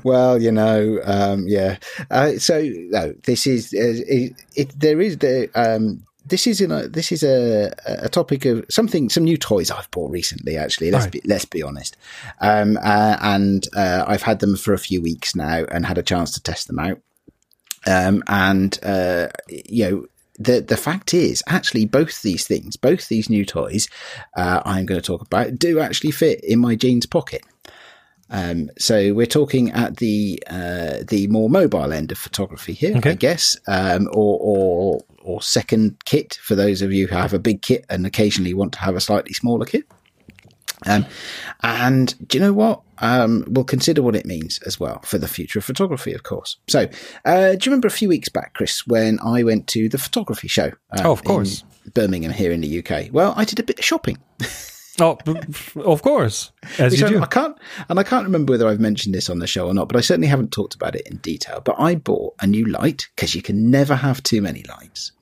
well, 0.04 0.40
you 0.40 0.52
know, 0.52 1.00
um, 1.04 1.46
yeah. 1.48 1.78
Uh, 2.10 2.32
so 2.38 2.62
no, 2.62 3.14
this 3.24 3.46
is 3.46 3.72
uh, 3.72 4.02
it, 4.06 4.32
it, 4.54 4.78
there 4.78 5.00
is 5.00 5.18
the 5.18 5.48
um, 5.54 6.04
this 6.26 6.46
is 6.46 6.60
in 6.60 6.70
a 6.70 6.86
this 6.88 7.10
is 7.10 7.22
a 7.22 7.72
a 7.86 8.08
topic 8.08 8.44
of 8.44 8.64
something 8.68 9.08
some 9.08 9.24
new 9.24 9.38
toys 9.38 9.70
I've 9.70 9.90
bought 9.90 10.10
recently. 10.10 10.56
Actually, 10.58 10.90
let's 10.90 11.06
Right. 11.06 11.12
be 11.12 11.22
let's 11.24 11.46
be 11.46 11.62
honest. 11.62 11.96
Um, 12.40 12.76
uh, 12.82 13.16
and 13.22 13.66
uh, 13.74 14.04
I've 14.06 14.22
had 14.22 14.40
them 14.40 14.56
for 14.56 14.74
a 14.74 14.78
few 14.78 15.00
weeks 15.00 15.34
now 15.34 15.64
and 15.70 15.86
had 15.86 15.98
a 15.98 16.02
chance 16.02 16.32
to 16.32 16.42
test 16.42 16.66
them 16.66 16.78
out. 16.78 17.00
Um, 17.86 18.22
and 18.26 18.78
uh, 18.82 19.28
you 19.48 19.90
know. 19.90 20.06
The 20.42 20.60
the 20.60 20.76
fact 20.76 21.14
is, 21.14 21.42
actually, 21.46 21.86
both 21.86 22.22
these 22.22 22.46
things, 22.46 22.76
both 22.76 23.08
these 23.08 23.30
new 23.30 23.44
toys, 23.44 23.88
uh, 24.36 24.62
I'm 24.64 24.86
going 24.86 25.00
to 25.00 25.06
talk 25.06 25.22
about, 25.22 25.58
do 25.58 25.80
actually 25.80 26.10
fit 26.10 26.42
in 26.44 26.58
my 26.58 26.74
jeans 26.74 27.06
pocket. 27.06 27.42
Um, 28.30 28.70
so 28.78 29.12
we're 29.12 29.26
talking 29.26 29.70
at 29.72 29.98
the 29.98 30.42
uh, 30.48 31.04
the 31.06 31.26
more 31.28 31.50
mobile 31.50 31.92
end 31.92 32.10
of 32.12 32.18
photography 32.18 32.72
here, 32.72 32.96
Okay. 32.96 33.10
I 33.10 33.14
guess, 33.14 33.56
um, 33.68 34.08
or, 34.12 34.38
or 34.40 35.00
or 35.22 35.42
second 35.42 36.02
kit 36.04 36.38
for 36.42 36.54
those 36.54 36.82
of 36.82 36.92
you 36.92 37.06
who 37.06 37.14
have 37.14 37.34
a 37.34 37.38
big 37.38 37.62
kit 37.62 37.84
and 37.90 38.06
occasionally 38.06 38.54
want 38.54 38.72
to 38.72 38.78
have 38.80 38.96
a 38.96 39.00
slightly 39.00 39.34
smaller 39.34 39.66
kit. 39.66 39.84
Um, 40.86 41.06
and 41.62 42.14
do 42.28 42.38
you 42.38 42.44
know 42.44 42.52
what? 42.52 42.82
Um, 42.98 43.44
we'll 43.48 43.64
consider 43.64 44.00
what 44.02 44.14
it 44.16 44.26
means 44.26 44.58
as 44.66 44.78
well 44.78 45.00
for 45.04 45.18
the 45.18 45.26
future 45.28 45.58
of 45.58 45.64
photography, 45.64 46.12
of 46.12 46.22
course. 46.22 46.56
So, 46.68 46.88
uh, 47.24 47.52
do 47.52 47.58
you 47.64 47.70
remember 47.70 47.88
a 47.88 47.90
few 47.90 48.08
weeks 48.08 48.28
back, 48.28 48.54
Chris, 48.54 48.86
when 48.86 49.18
I 49.20 49.42
went 49.42 49.66
to 49.68 49.88
the 49.88 49.98
photography 49.98 50.48
show? 50.48 50.68
uh, 50.92 51.02
Oh, 51.04 51.12
of 51.12 51.24
course. 51.24 51.64
in 51.84 51.90
Birmingham 51.92 52.32
here 52.32 52.52
in 52.52 52.60
the 52.60 52.78
UK. 52.78 53.08
Well, 53.12 53.34
I 53.36 53.44
did 53.44 53.58
a 53.58 53.64
bit 53.64 53.78
of 53.78 53.84
shopping. 53.84 54.18
Oh, 55.00 55.16
of 55.76 56.02
course, 56.02 56.52
as 56.78 57.00
you 57.00 57.08
do. 57.08 57.22
I 57.22 57.26
can't, 57.26 57.56
and 57.88 57.98
I 57.98 58.02
can't 58.02 58.24
remember 58.26 58.52
whether 58.52 58.68
I've 58.68 58.78
mentioned 58.78 59.14
this 59.14 59.30
on 59.30 59.38
the 59.38 59.46
show 59.46 59.66
or 59.66 59.72
not, 59.72 59.88
but 59.88 59.96
I 59.96 60.02
certainly 60.02 60.28
haven't 60.28 60.52
talked 60.52 60.74
about 60.74 60.94
it 60.94 61.06
in 61.08 61.16
detail. 61.16 61.62
But 61.64 61.76
I 61.80 61.94
bought 61.94 62.34
a 62.40 62.46
new 62.46 62.66
light 62.66 63.08
because 63.16 63.34
you 63.34 63.40
can 63.40 63.70
never 63.70 63.94
have 63.96 64.22
too 64.22 64.42
many 64.42 64.64
lights, 64.68 65.12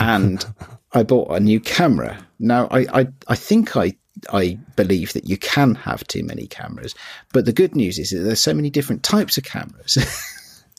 and 0.00 0.44
I 0.92 1.02
bought 1.02 1.30
a 1.30 1.40
new 1.40 1.60
camera. 1.60 2.26
Now, 2.38 2.68
I, 2.70 2.86
I, 3.00 3.06
I 3.28 3.34
think 3.34 3.76
I, 3.76 3.96
I 4.32 4.58
believe 4.76 5.12
that 5.12 5.28
you 5.28 5.36
can 5.36 5.74
have 5.74 6.06
too 6.06 6.24
many 6.24 6.46
cameras, 6.46 6.94
but 7.32 7.44
the 7.44 7.52
good 7.52 7.74
news 7.74 7.98
is 7.98 8.10
that 8.10 8.20
there's 8.20 8.40
so 8.40 8.54
many 8.54 8.70
different 8.70 9.02
types 9.02 9.36
of 9.38 9.44
cameras. 9.44 9.98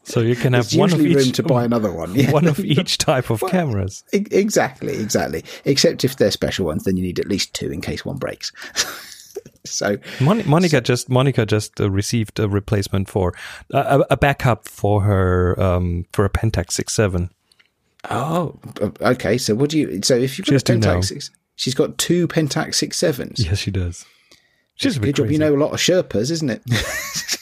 So 0.08 0.22
you 0.22 0.38
can 0.38 0.54
have 0.54 0.70
There's 0.70 0.78
one 0.78 0.94
of 0.94 1.02
usually 1.02 1.16
room 1.16 1.28
each 1.28 1.36
to 1.36 1.44
buy 1.44 1.66
another 1.66 1.92
one. 1.92 2.16
Yeah. 2.16 2.32
one 2.32 2.48
of 2.48 2.60
each 2.62 2.98
type 2.98 3.30
of 3.30 3.42
Well, 3.42 3.52
cameras. 3.52 4.06
Exactly, 4.14 4.94
exactly. 4.94 5.44
Except 5.66 6.06
if 6.06 6.16
they're 6.16 6.32
special 6.32 6.66
ones, 6.66 6.86
then 6.86 6.96
you 6.96 7.04
need 7.04 7.20
at 7.20 7.28
least 7.28 7.54
two 7.54 7.70
in 7.74 7.82
case 7.82 8.06
one 8.06 8.16
breaks. 8.16 8.54
so 9.66 9.98
Mon- 10.22 10.48
Monica 10.48 10.80
just 10.80 11.10
Monica 11.10 11.46
just 11.46 11.82
uh, 11.82 11.92
received 11.92 12.40
a 12.40 12.48
replacement 12.48 13.10
for 13.10 13.34
uh, 13.74 14.04
a, 14.10 14.16
backup 14.16 14.70
for 14.70 15.02
her 15.02 15.62
um, 15.62 16.06
for 16.14 16.24
a 16.24 16.30
Pentax 16.30 16.72
six 16.72 16.94
seven. 16.94 17.30
Oh, 18.10 18.58
okay. 19.02 19.38
So 19.38 19.56
what 19.56 19.72
do 19.72 19.78
you? 19.78 20.02
So 20.04 20.16
if 20.16 20.38
you've 20.38 20.48
got 20.48 20.54
Just 20.54 20.70
a. 20.70 20.74
Pentax 20.74 21.06
six, 21.06 21.32
she's 21.58 21.76
got 21.76 21.98
two 21.98 22.30
Pentax 22.30 22.76
six 22.76 22.96
sevens. 22.98 23.46
Yes, 23.46 23.58
she 23.58 23.72
does. 23.72 24.06
She's 24.76 24.96
a 24.96 25.00
bit 25.00 25.08
Good 25.08 25.16
job. 25.24 25.32
You 25.32 25.40
know 25.40 25.56
a 25.56 25.58
lot 25.58 25.74
of 25.74 25.80
Sherpas, 25.80 26.30
isn't 26.30 26.52
it? 26.52 26.62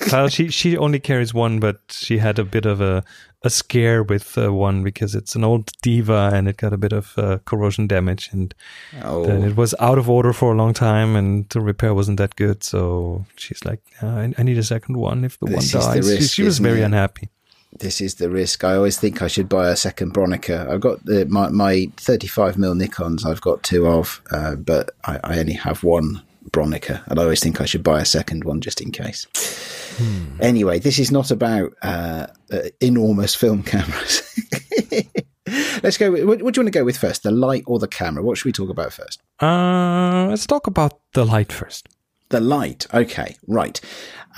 well, 0.11 0.29
she 0.29 0.47
she 0.49 0.77
only 0.77 0.99
carries 0.99 1.33
one, 1.33 1.59
but 1.59 1.81
she 1.89 2.17
had 2.17 2.39
a 2.39 2.45
bit 2.45 2.65
of 2.65 2.79
a 2.79 3.03
a 3.43 3.49
scare 3.49 4.03
with 4.03 4.37
uh, 4.37 4.53
one 4.53 4.83
because 4.83 5.13
it's 5.13 5.35
an 5.35 5.43
old 5.43 5.69
Diva 5.81 6.31
and 6.33 6.47
it 6.47 6.57
got 6.57 6.71
a 6.73 6.77
bit 6.77 6.93
of 6.93 7.13
uh, 7.17 7.39
corrosion 7.45 7.87
damage, 7.87 8.29
and 8.31 8.55
oh, 9.03 9.25
then 9.25 9.43
it 9.43 9.57
was 9.57 9.75
out 9.81 9.97
of 9.97 10.09
order 10.09 10.31
for 10.31 10.53
a 10.53 10.55
long 10.55 10.73
time, 10.73 11.17
and 11.17 11.49
the 11.49 11.59
repair 11.59 11.93
wasn't 11.93 12.17
that 12.19 12.37
good. 12.37 12.63
So 12.63 13.25
she's 13.35 13.65
like, 13.65 13.81
"Uh, 14.01 14.07
I, 14.07 14.33
I 14.37 14.43
need 14.43 14.57
a 14.57 14.63
second 14.63 14.95
one 14.95 15.25
if 15.25 15.37
the 15.39 15.47
This 15.47 15.73
one 15.73 15.83
dies. 15.83 16.05
She- 16.07 16.13
risk, 16.15 16.33
she 16.35 16.43
was 16.43 16.59
very 16.59 16.81
it? 16.81 16.85
unhappy. 16.85 17.29
This 17.79 17.99
is 17.99 18.15
the 18.15 18.29
risk. 18.29 18.63
I 18.63 18.75
always 18.75 18.97
think 18.97 19.21
I 19.21 19.27
should 19.27 19.49
buy 19.49 19.69
a 19.69 19.75
second 19.75 20.13
Bronica. 20.13 20.69
I've 20.69 20.81
got 20.81 21.03
the, 21.05 21.25
my 21.25 21.49
my 21.49 21.91
35 21.97 22.55
mm 22.55 22.81
Nikons. 22.81 23.25
I've 23.25 23.41
got 23.41 23.63
two 23.63 23.87
of, 23.87 24.21
uh, 24.31 24.55
but 24.55 24.91
I, 25.03 25.19
I 25.23 25.39
only 25.39 25.53
have 25.53 25.83
one 25.83 26.21
Bronica, 26.51 27.05
and 27.07 27.19
I 27.19 27.23
always 27.23 27.41
think 27.41 27.59
I 27.59 27.65
should 27.65 27.83
buy 27.83 27.99
a 27.99 28.05
second 28.05 28.43
one 28.43 28.61
just 28.61 28.81
in 28.81 28.91
case. 28.91 29.27
Hmm. 29.97 30.41
Anyway, 30.41 30.79
this 30.79 30.99
is 30.99 31.11
not 31.11 31.31
about 31.31 31.73
uh, 31.81 32.27
uh, 32.51 32.59
enormous 32.81 33.35
film 33.35 33.63
cameras. 33.71 34.21
Let's 35.83 35.97
go. 35.97 36.11
With, 36.11 36.23
what, 36.23 36.41
what, 36.41 36.53
do 36.53 36.59
you 36.59 36.63
want 36.63 36.73
to 36.73 36.79
go 36.79 36.85
with 36.85 36.97
first, 36.97 37.23
the 37.23 37.31
light 37.31 37.63
or 37.67 37.79
the 37.79 37.87
camera? 37.87 38.23
What 38.23 38.37
should 38.37 38.45
we 38.45 38.51
talk 38.51 38.69
about 38.69 38.93
first? 38.93 39.21
Uh, 39.41 40.27
let's 40.29 40.45
talk 40.45 40.67
about 40.67 40.99
the 41.13 41.25
light 41.25 41.51
first. 41.51 41.87
The 42.29 42.39
light. 42.39 42.87
Okay, 42.93 43.35
right. 43.47 43.79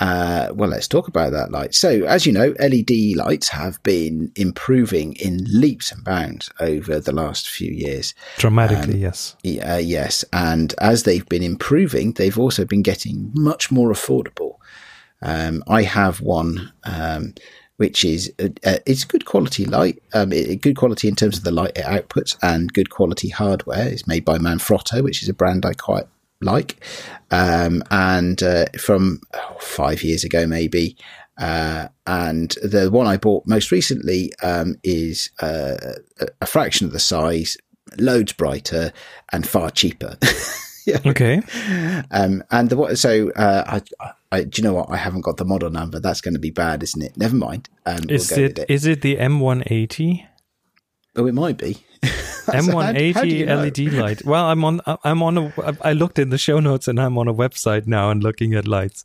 Uh, 0.00 0.48
well, 0.54 0.68
let's 0.68 0.86
talk 0.86 1.08
about 1.08 1.32
that 1.32 1.50
light. 1.50 1.74
So, 1.74 2.04
as 2.04 2.24
you 2.24 2.32
know, 2.32 2.54
LED 2.60 3.16
lights 3.16 3.48
have 3.48 3.82
been 3.82 4.30
improving 4.36 5.14
in 5.14 5.44
leaps 5.48 5.90
and 5.90 6.04
bounds 6.04 6.50
over 6.60 7.00
the 7.00 7.12
last 7.12 7.48
few 7.48 7.72
years. 7.72 8.14
Dramatically, 8.36 8.94
um, 8.94 9.00
yes. 9.00 9.36
Uh, 9.44 9.80
yes. 9.82 10.24
And 10.32 10.74
as 10.78 11.02
they've 11.02 11.28
been 11.28 11.42
improving, 11.42 12.12
they've 12.12 12.38
also 12.38 12.64
been 12.64 12.82
getting 12.82 13.30
much 13.34 13.72
more 13.72 13.90
affordable. 13.90 14.56
Um, 15.22 15.64
I 15.66 15.82
have 15.82 16.20
one. 16.20 16.72
Um, 16.84 17.34
which 17.78 18.04
is 18.04 18.32
uh, 18.40 18.48
uh 18.64 18.78
it's 18.86 19.04
good 19.04 19.24
quality 19.24 19.64
light, 19.64 20.02
um, 20.12 20.32
it, 20.32 20.60
good 20.60 20.76
quality 20.76 21.06
in 21.06 21.14
terms 21.14 21.38
of 21.38 21.44
the 21.44 21.52
light 21.52 21.78
it 21.78 21.84
outputs, 21.84 22.36
and 22.42 22.72
good 22.72 22.90
quality 22.90 23.28
hardware. 23.28 23.86
It's 23.86 24.04
made 24.04 24.24
by 24.24 24.36
Manfrotto, 24.36 25.00
which 25.00 25.22
is 25.22 25.28
a 25.28 25.32
brand 25.32 25.64
I 25.64 25.74
quite 25.74 26.06
like. 26.40 26.82
Um, 27.30 27.82
and 27.90 28.42
uh, 28.42 28.66
from 28.78 29.20
oh, 29.34 29.56
five 29.60 30.02
years 30.02 30.24
ago, 30.24 30.46
maybe. 30.46 30.96
Uh, 31.38 31.88
and 32.06 32.50
the 32.62 32.90
one 32.90 33.06
I 33.06 33.16
bought 33.16 33.46
most 33.46 33.70
recently 33.70 34.32
um, 34.42 34.76
is 34.82 35.30
uh, 35.40 35.76
a 36.40 36.46
fraction 36.46 36.86
of 36.86 36.92
the 36.92 36.98
size, 36.98 37.56
loads 37.96 38.32
brighter, 38.32 38.92
and 39.32 39.46
far 39.46 39.70
cheaper. 39.70 40.18
yeah. 40.86 41.00
Okay. 41.06 41.40
Um, 42.10 42.42
and 42.50 42.70
the 42.70 42.96
so 42.96 43.30
uh, 43.32 43.80
I, 44.00 44.10
I, 44.32 44.44
do 44.44 44.60
you 44.60 44.68
know 44.68 44.74
what? 44.74 44.90
I 44.90 44.96
haven't 44.96 45.20
got 45.20 45.36
the 45.36 45.44
model 45.44 45.70
number. 45.70 46.00
That's 46.00 46.20
going 46.20 46.34
to 46.34 46.40
be 46.40 46.50
bad, 46.50 46.82
isn't 46.82 47.02
it? 47.02 47.16
Never 47.16 47.36
mind. 47.36 47.68
Um, 47.86 48.00
is 48.08 48.30
we'll 48.30 48.46
it, 48.46 48.58
it 48.58 48.70
is 48.70 48.84
it 48.84 49.02
the 49.02 49.16
M180? 49.16 50.26
Oh, 51.18 51.26
it 51.26 51.34
might 51.34 51.58
be. 51.58 51.76
M180 52.02 53.46
LED 53.46 53.92
light. 54.00 54.24
Well, 54.24 54.46
I'm 54.46 54.64
on. 54.64 54.80
I'm 55.04 55.22
on. 55.22 55.36
A, 55.38 55.76
I 55.82 55.92
looked 55.92 56.18
in 56.18 56.30
the 56.30 56.38
show 56.38 56.60
notes, 56.60 56.86
and 56.86 57.00
I'm 57.00 57.18
on 57.18 57.26
a 57.26 57.34
website 57.34 57.86
now 57.86 58.10
and 58.10 58.22
looking 58.22 58.54
at 58.54 58.68
lights. 58.68 59.04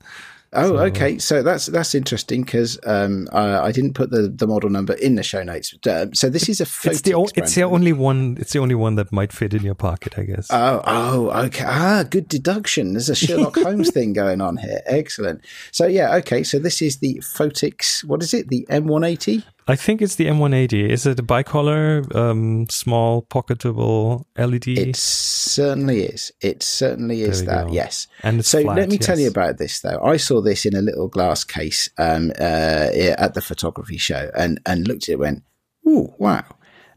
Oh, 0.55 0.67
so, 0.67 0.77
okay. 0.83 1.17
So 1.17 1.41
that's 1.41 1.65
that's 1.65 1.95
interesting 1.95 2.43
because 2.43 2.79
um, 2.85 3.27
I, 3.31 3.57
I, 3.57 3.71
didn't 3.71 3.93
put 3.93 4.11
the, 4.11 4.27
the 4.27 4.45
model 4.45 4.69
number 4.69 4.93
in 4.93 5.15
the 5.15 5.23
show 5.23 5.41
notes. 5.41 5.73
Uh, 5.85 6.07
so 6.13 6.29
this 6.29 6.47
is 6.47 6.61
a 6.61 6.67
it's 6.87 7.01
the 7.01 7.15
o- 7.15 7.27
it's 7.35 7.55
the 7.55 7.63
only 7.63 7.93
one. 7.93 8.37
It's 8.39 8.53
the 8.53 8.59
only 8.59 8.75
one 8.75 8.95
that 8.95 9.11
might 9.11 9.33
fit 9.33 9.53
in 9.53 9.63
your 9.63 9.75
pocket, 9.75 10.17
I 10.17 10.23
guess. 10.23 10.47
Oh, 10.51 10.81
oh, 10.85 11.45
okay. 11.45 11.65
Ah, 11.67 12.03
good 12.07 12.27
deduction. 12.27 12.93
There's 12.93 13.09
a 13.09 13.15
Sherlock 13.15 13.55
Holmes 13.63 13.89
thing 13.89 14.13
going 14.13 14.41
on 14.41 14.57
here. 14.57 14.81
Excellent. 14.85 15.43
So 15.71 15.87
yeah, 15.87 16.15
okay. 16.17 16.43
So 16.43 16.59
this 16.59 16.81
is 16.81 16.97
the 16.97 17.15
Phottix. 17.15 18.03
What 18.03 18.21
is 18.21 18.33
it? 18.33 18.49
The 18.49 18.65
M180. 18.69 19.43
I 19.67 19.75
think 19.75 20.01
it's 20.01 20.15
the 20.15 20.25
M180. 20.25 20.89
Is 20.89 21.05
it 21.05 21.19
a 21.19 21.23
bicolor, 21.23 22.13
um, 22.15 22.67
small, 22.69 23.21
pocketable 23.23 24.25
LED? 24.37 24.67
It 24.67 24.95
certainly 24.95 26.03
is. 26.03 26.31
It 26.41 26.63
certainly 26.63 27.21
is 27.21 27.45
that. 27.45 27.67
Go. 27.67 27.73
Yes. 27.73 28.07
And 28.23 28.45
so 28.45 28.61
flat, 28.61 28.75
let 28.75 28.89
me 28.89 28.95
yes. 28.95 29.05
tell 29.05 29.19
you 29.19 29.27
about 29.27 29.57
this 29.57 29.79
though. 29.79 29.99
I 30.03 30.17
saw 30.17 30.41
this 30.41 30.65
in 30.65 30.75
a 30.75 30.81
little 30.81 31.07
glass 31.07 31.43
case 31.43 31.89
um, 31.97 32.31
uh, 32.39 32.89
at 33.17 33.33
the 33.33 33.41
photography 33.41 33.97
show, 33.97 34.29
and 34.37 34.59
and 34.65 34.87
looked 34.87 35.03
at 35.03 35.13
it, 35.13 35.19
went, 35.19 35.43
"Ooh, 35.87 36.13
wow!" 36.17 36.43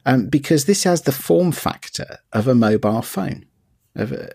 Um, 0.05 0.29
because 0.29 0.65
this 0.65 0.85
has 0.85 1.03
the 1.03 1.13
form 1.13 1.53
factor 1.53 2.19
of 2.33 2.49
a 2.49 2.55
mobile 2.55 3.03
phone. 3.03 3.47
Of 3.95 4.13
a, 4.13 4.31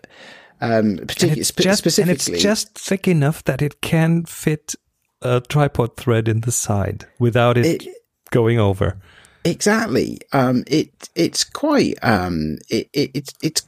um, 0.60 0.98
particularly, 0.98 1.42
spe- 1.42 1.60
just, 1.60 1.78
specifically, 1.78 2.12
and 2.12 2.34
it's 2.34 2.42
just 2.42 2.78
thick 2.78 3.08
enough 3.08 3.44
that 3.44 3.60
it 3.60 3.80
can 3.80 4.24
fit 4.24 4.74
a 5.20 5.40
tripod 5.40 5.96
thread 5.96 6.28
in 6.28 6.40
the 6.40 6.52
side 6.52 7.06
without 7.18 7.56
it, 7.56 7.82
it 7.82 8.01
going 8.32 8.58
over. 8.58 8.96
Exactly. 9.44 10.18
Um, 10.32 10.64
it 10.66 10.90
it's 11.14 11.44
quite 11.44 11.94
um, 12.02 12.58
it, 12.68 12.88
it 12.92 13.10
it's 13.14 13.34
it's 13.42 13.62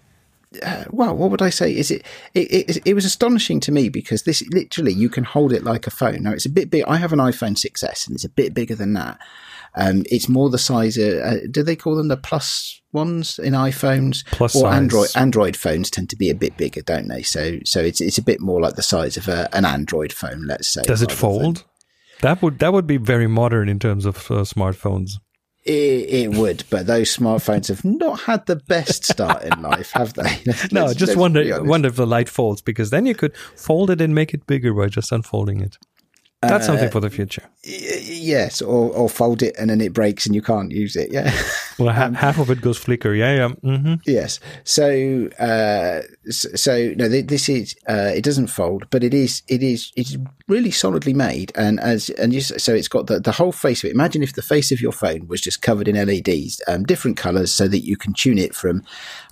uh, 0.63 0.85
well, 0.91 1.17
what 1.17 1.31
would 1.31 1.43
I 1.43 1.51
say? 1.51 1.75
Is 1.75 1.91
it, 1.91 2.05
it, 2.35 2.53
it? 2.53 2.87
It 2.87 2.95
was 2.95 3.05
astonishing 3.05 3.61
to 3.61 3.73
me 3.73 3.89
because 3.89 4.23
this 4.23 4.43
literally 4.51 4.93
you 4.93 5.09
can 5.09 5.25
hold 5.25 5.53
it 5.53 5.65
like 5.65 5.87
a 5.87 5.91
phone. 5.91 6.23
Now 6.23 6.33
it's 6.33 6.47
a 6.47 6.51
bit 6.51 6.71
big. 6.71 6.85
I 6.87 6.97
have 6.97 7.13
an 7.13 7.19
iPhone 7.19 7.57
6s 7.57 8.07
and 8.07 8.15
it's 8.15 8.25
a 8.25 8.29
bit 8.29 8.55
bigger 8.55 8.75
than 8.75 8.93
that. 8.95 9.19
Um, 9.77 10.05
it's 10.11 10.29
more 10.29 10.51
the 10.51 10.59
size 10.59 10.97
of. 10.97 11.19
Uh, 11.19 11.47
do 11.51 11.63
they 11.63 11.77
call 11.77 11.97
them 11.97 12.09
the 12.09 12.17
plus 12.17 12.81
ones 12.93 13.41
in 13.41 13.55
iPhones? 13.55 14.25
Plus 14.27 14.55
or 14.55 14.61
size. 14.61 14.77
Android 14.77 15.09
Android 15.17 15.57
phones 15.57 15.91
tend 15.91 16.11
to 16.11 16.17
be 16.17 16.31
a 16.31 16.35
bit 16.35 16.57
bigger, 16.57 16.83
don't 16.83 17.09
they? 17.09 17.23
So 17.23 17.59
so 17.65 17.81
it's 17.81 18.01
it's 18.01 18.19
a 18.19 18.23
bit 18.23 18.41
more 18.41 18.61
like 18.61 18.77
the 18.77 18.83
size 18.83 19.17
of 19.17 19.27
a, 19.27 19.49
an 19.55 19.65
Android 19.65 20.13
phone. 20.13 20.47
Let's 20.47 20.69
say. 20.69 20.83
Does 20.83 21.03
it 21.03 21.11
fold? 21.11 21.57
Than, 21.57 21.65
that 22.21 22.43
would 22.43 22.59
that 22.59 22.73
would 22.73 22.87
be 22.87 22.97
very 22.97 23.27
modern 23.27 23.69
in 23.69 23.79
terms 23.79 24.07
of 24.07 24.17
uh, 24.31 24.45
smartphones. 24.45 25.13
It, 25.65 25.73
it, 26.11 26.35
would, 26.35 26.65
but 26.69 26.87
those 26.87 27.17
smartphones 27.17 27.69
have 27.69 27.87
not 27.87 28.21
had 28.21 28.45
the 28.45 28.57
best 28.57 29.07
start 29.07 29.45
in 29.45 29.63
life, 29.63 29.93
have 29.93 30.13
they? 30.13 30.43
no, 30.73 30.93
just 30.93 31.17
wonder 31.17 31.65
wonder 31.65 31.89
if 31.89 31.97
the 31.97 32.07
light 32.07 32.29
folds 32.29 32.61
because 32.61 32.91
then 32.91 33.07
you 33.07 33.15
could 33.15 33.35
fold 33.57 33.89
it 33.89 34.03
and 34.03 34.15
make 34.15 34.35
it 34.35 34.47
bigger 34.47 34.75
by 34.75 34.89
just 34.89 35.11
unfolding 35.11 35.63
it. 35.63 35.79
That's 36.49 36.65
uh, 36.65 36.73
something 36.73 36.91
for 36.91 37.01
the 37.01 37.11
future. 37.11 37.43
Yes, 37.63 38.61
or, 38.61 38.91
or 38.93 39.09
fold 39.09 39.43
it 39.43 39.55
and 39.59 39.71
then 39.71 39.81
it 39.81 39.93
breaks 39.93 40.27
and 40.27 40.35
you 40.35 40.43
can't 40.43 40.71
use 40.71 40.97
it. 40.97 41.11
Yeah. 41.11 41.33
Well, 41.79 41.93
ha- 41.93 42.05
um, 42.05 42.15
half 42.15 42.39
of 42.39 42.51
it 42.51 42.61
goes 42.61 42.79
flicker. 42.79 43.15
Yeah, 43.15 43.35
yeah. 43.35 43.49
Mm-hmm. 43.65 43.95
Yes. 44.07 44.41
So, 44.65 45.29
uh, 45.39 46.03
so 46.31 46.95
no, 46.97 47.09
this 47.09 47.49
is 47.49 47.75
uh, 47.89 48.13
it 48.15 48.23
doesn't 48.23 48.47
fold, 48.49 48.87
but 48.91 49.03
it 49.03 49.13
is 49.13 49.43
it 49.49 49.63
is 49.63 49.93
it's 49.97 50.17
really 50.47 50.71
solidly 50.71 51.15
made, 51.15 51.53
and 51.57 51.81
as 51.81 52.11
and 52.11 52.33
you, 52.33 52.41
so 52.41 52.75
it's 52.75 52.89
got 52.89 53.07
the 53.07 53.19
the 53.19 53.33
whole 53.33 53.53
face 53.53 53.83
of 53.83 53.89
it. 53.89 53.95
Imagine 53.95 54.23
if 54.23 54.35
the 54.35 54.43
face 54.43 54.71
of 54.71 54.81
your 54.81 54.93
phone 54.93 55.27
was 55.27 55.41
just 55.41 55.63
covered 55.63 55.89
in 55.89 55.97
LEDs, 55.97 56.63
um, 56.69 56.85
different 56.85 57.17
colors, 57.17 57.53
so 57.53 57.67
that 57.67 57.85
you 57.85 57.97
can 57.97 58.13
tune 58.13 58.39
it 58.39 58.55
from 58.55 58.85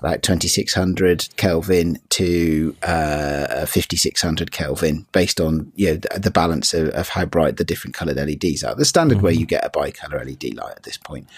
like 0.02 0.22
twenty 0.22 0.48
six 0.48 0.74
hundred 0.74 1.28
Kelvin 1.36 1.98
to 2.10 2.74
uh, 2.82 3.66
fifty 3.66 3.96
six 3.96 4.20
hundred 4.20 4.50
Kelvin, 4.50 5.06
based 5.12 5.40
on 5.40 5.70
you 5.76 5.88
know 5.88 5.96
the, 5.96 6.18
the 6.18 6.30
balance 6.30 6.74
of, 6.74 6.88
of, 6.90 7.08
how 7.10 7.24
bright 7.24 7.56
the 7.56 7.64
different 7.64 7.94
colored 7.94 8.16
LEDs 8.16 8.64
are. 8.64 8.74
The 8.74 8.84
standard 8.84 9.18
mm-hmm. 9.18 9.26
way 9.26 9.32
you 9.34 9.46
get 9.46 9.64
a 9.64 9.70
bicolor 9.70 10.24
LED 10.24 10.54
light 10.54 10.76
at 10.76 10.82
this 10.82 10.96
point. 10.96 11.28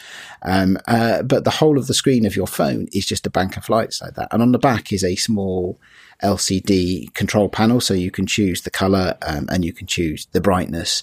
Um, 0.43 0.79
uh, 0.95 1.23
but 1.25 1.43
the 1.43 1.51
whole 1.51 1.77
of 1.77 1.89
the 1.89 1.95
screen 1.95 2.25
of 2.25 2.37
your 2.37 2.47
phone 2.47 2.87
is 2.93 3.05
just 3.05 3.27
a 3.27 3.31
bank 3.31 3.57
of 3.57 3.69
lights 3.69 4.01
like 4.01 4.15
that. 4.15 4.29
And 4.31 4.41
on 4.41 4.53
the 4.53 4.61
back 4.61 4.93
is 4.93 5.03
a 5.03 5.17
small 5.17 5.81
LCD 6.23 7.13
control 7.15 7.49
panel, 7.49 7.81
so 7.81 7.95
you 7.95 8.13
can 8.13 8.27
choose 8.27 8.63
the 8.63 8.71
color 8.71 9.19
um, 9.23 9.49
and 9.51 9.65
you 9.65 9.73
can 9.73 9.89
choose 9.89 10.27
the 10.31 10.41
brightness. 10.41 11.03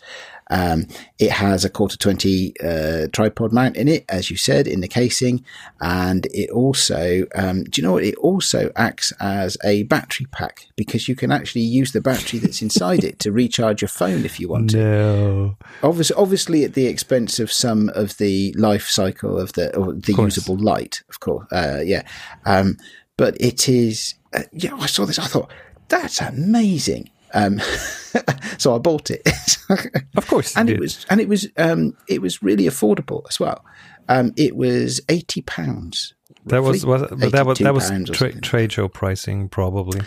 Um, 0.52 0.88
it 1.18 1.32
has 1.32 1.64
a 1.64 1.70
quarter 1.70 1.98
20 1.98 2.54
uh, 2.60 3.08
tripod 3.12 3.54
mount 3.54 3.78
in 3.78 3.88
it, 3.88 4.06
as 4.10 4.30
you 4.30 4.38
said, 4.38 4.68
in 4.68 4.82
the 4.82 4.88
casing. 4.88 5.44
And 5.80 6.28
it 6.32 6.50
also, 6.52 7.26
um, 7.36 7.64
do 7.64 7.82
you 7.82 7.88
know 7.88 7.94
what? 7.94 8.04
It 8.04 8.16
also 8.16 8.72
acts 8.76 9.14
as 9.20 9.58
a 9.64 9.84
battery 9.84 10.28
pack 10.32 10.68
because 10.76 11.08
you 11.08 11.16
can 11.16 11.32
actually 11.32 11.62
use 11.62 11.94
the 11.94 12.02
battery 12.02 12.40
that's 12.40 12.62
inside 12.62 13.04
it 13.04 13.18
to 13.20 13.32
recharge 13.32 13.82
your 13.82 13.90
phone 13.90 14.26
if 14.26 14.40
you 14.40 14.50
want 14.50 14.72
to. 14.72 14.78
No. 14.78 15.58
Obviously, 15.82 16.16
obviously 16.18 16.64
at 16.66 16.74
the 16.74 16.86
expense 16.86 17.40
of 17.40 17.52
some 17.52 17.90
of 17.96 18.18
the 18.18 18.54
life 18.58 18.88
cycle 18.88 19.40
of 19.40 19.54
the, 19.54 19.72
the 20.06 20.14
usable 20.14 20.58
light, 20.58 21.02
of 21.10 21.22
course. 21.22 21.48
Uh, 21.52 21.82
yeah. 21.84 22.04
Um, 22.46 22.78
but 23.16 23.40
it 23.40 23.70
is, 23.70 24.16
uh, 24.34 24.44
yeah, 24.52 24.76
I 24.76 24.88
saw 24.88 25.06
this. 25.06 25.20
I 25.20 25.28
thought, 25.28 25.50
that's 25.88 26.20
amazing. 26.20 27.10
Um, 27.34 27.62
so 28.58 28.76
I 28.76 28.80
bought 28.80 29.12
it. 29.12 29.28
of 30.16 30.28
course, 30.28 30.56
and 30.56 30.70
it 30.70 30.80
was 30.80 31.06
and 31.10 31.20
it 31.20 31.28
was 31.28 31.48
um, 31.58 31.96
it 32.08 32.22
was 32.22 32.42
really 32.44 32.66
affordable 32.66 33.24
as 33.30 33.40
well. 33.40 33.64
Um, 34.10 34.34
it 34.38 34.56
was 34.56 35.02
eighty 35.10 35.42
pounds. 35.42 36.14
That 36.46 36.64
was, 36.64 36.84
was 36.86 37.04
but 37.04 37.32
that 37.32 37.46
was 37.46 37.60
that 37.60 37.74
was 37.74 37.92
tra- 38.10 38.40
trade 38.42 38.72
show 38.72 38.88
pricing 38.88 39.48
probably. 39.48 40.02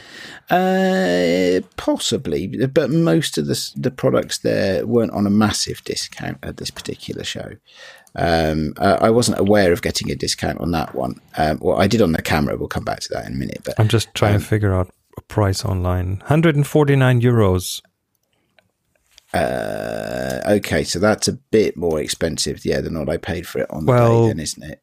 Uh, 0.50 1.60
possibly, 1.76 2.48
but 2.66 2.90
most 2.90 3.38
of 3.38 3.46
the 3.46 3.72
the 3.76 3.90
products 3.90 4.38
there 4.38 4.84
weren't 4.86 5.12
on 5.12 5.26
a 5.26 5.30
massive 5.30 5.82
discount 5.84 6.38
at 6.42 6.56
this 6.56 6.70
particular 6.70 7.22
show. 7.22 7.52
Um, 8.16 8.74
uh, 8.78 8.98
I 9.00 9.10
wasn't 9.10 9.38
aware 9.38 9.72
of 9.72 9.82
getting 9.82 10.10
a 10.10 10.14
discount 10.14 10.60
on 10.60 10.70
that 10.72 10.94
one. 10.94 11.20
Um, 11.36 11.58
well, 11.60 11.80
I 11.80 11.86
did 11.86 12.02
on 12.02 12.12
the 12.12 12.22
camera. 12.22 12.56
We'll 12.56 12.68
come 12.68 12.84
back 12.84 13.00
to 13.00 13.08
that 13.12 13.26
in 13.26 13.32
a 13.32 13.36
minute. 13.36 13.62
But 13.64 13.78
I'm 13.78 13.88
just 13.88 14.12
trying 14.14 14.36
um, 14.36 14.40
to 14.40 14.46
figure 14.46 14.74
out 14.74 14.90
a 15.16 15.22
price 15.22 15.64
online 15.64 16.18
149 16.18 17.20
euros. 17.20 17.80
Uh, 19.34 20.40
okay, 20.46 20.84
so 20.84 20.98
that's 20.98 21.26
a 21.26 21.32
bit 21.32 21.76
more 21.76 22.00
expensive, 22.00 22.64
yeah, 22.64 22.80
than 22.80 22.98
what 22.98 23.08
I 23.08 23.16
paid 23.16 23.46
for 23.46 23.60
it 23.60 23.70
on 23.70 23.84
well, 23.84 24.22
the 24.22 24.22
day, 24.22 24.28
then, 24.28 24.40
isn't 24.40 24.62
it? 24.62 24.80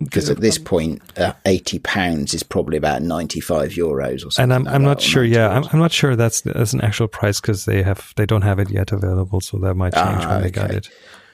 Because 0.00 0.30
at 0.30 0.40
this 0.40 0.58
point, 0.58 1.02
uh, 1.16 1.32
eighty 1.44 1.80
pounds 1.80 2.32
is 2.32 2.44
probably 2.44 2.76
about 2.76 3.02
ninety-five 3.02 3.72
euros 3.72 4.24
or 4.24 4.30
something. 4.30 4.44
And 4.44 4.52
I'm 4.52 4.62
like 4.62 4.74
I'm 4.76 4.82
not 4.84 5.00
sure. 5.02 5.24
Yeah, 5.24 5.48
I'm, 5.48 5.64
I'm 5.72 5.80
not 5.80 5.90
sure 5.90 6.14
that's 6.14 6.42
that's 6.42 6.72
an 6.72 6.80
actual 6.82 7.08
price 7.08 7.40
because 7.40 7.64
they 7.64 7.82
have 7.82 8.12
they 8.14 8.24
don't 8.24 8.42
have 8.42 8.60
it 8.60 8.70
yet 8.70 8.92
available, 8.92 9.40
so 9.40 9.58
that 9.58 9.74
might 9.74 9.94
change 9.94 10.22
ah, 10.22 10.34
when 10.34 10.42
they 10.42 10.50
got 10.52 10.70
it. 10.70 10.88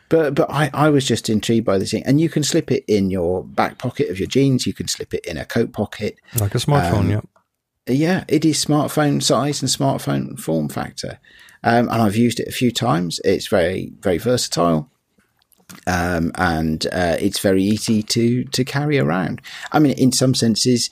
but 0.08 0.34
but 0.34 0.50
I, 0.50 0.70
I 0.72 0.88
was 0.88 1.06
just 1.06 1.28
intrigued 1.28 1.66
by 1.66 1.76
this 1.76 1.90
thing, 1.90 2.04
and 2.06 2.20
you 2.20 2.28
can 2.28 2.42
slip 2.42 2.70
it 2.70 2.84
in 2.88 3.10
your 3.10 3.44
back 3.44 3.76
pocket 3.78 4.08
of 4.08 4.18
your 4.18 4.28
jeans. 4.28 4.66
You 4.66 4.72
can 4.72 4.88
slip 4.88 5.12
it 5.12 5.26
in 5.26 5.36
a 5.36 5.44
coat 5.44 5.72
pocket, 5.72 6.18
like 6.40 6.54
a 6.54 6.58
smartphone. 6.58 6.94
Um, 6.94 7.10
yeah, 7.10 7.20
yeah, 7.86 8.24
it 8.28 8.44
is 8.44 8.64
smartphone 8.64 9.22
size 9.22 9.62
and 9.62 9.70
smartphone 9.70 10.38
form 10.38 10.68
factor, 10.68 11.18
um, 11.62 11.88
and 11.88 12.02
I've 12.02 12.16
used 12.16 12.40
it 12.40 12.48
a 12.48 12.52
few 12.52 12.70
times. 12.70 13.20
It's 13.24 13.46
very 13.46 13.92
very 14.00 14.18
versatile. 14.18 14.90
Um, 15.86 16.30
and 16.34 16.86
uh, 16.92 17.16
it's 17.18 17.40
very 17.40 17.62
easy 17.62 18.02
to 18.02 18.44
to 18.44 18.64
carry 18.64 18.98
around. 18.98 19.40
I 19.72 19.78
mean, 19.78 19.92
in 19.98 20.12
some 20.12 20.34
senses, 20.34 20.90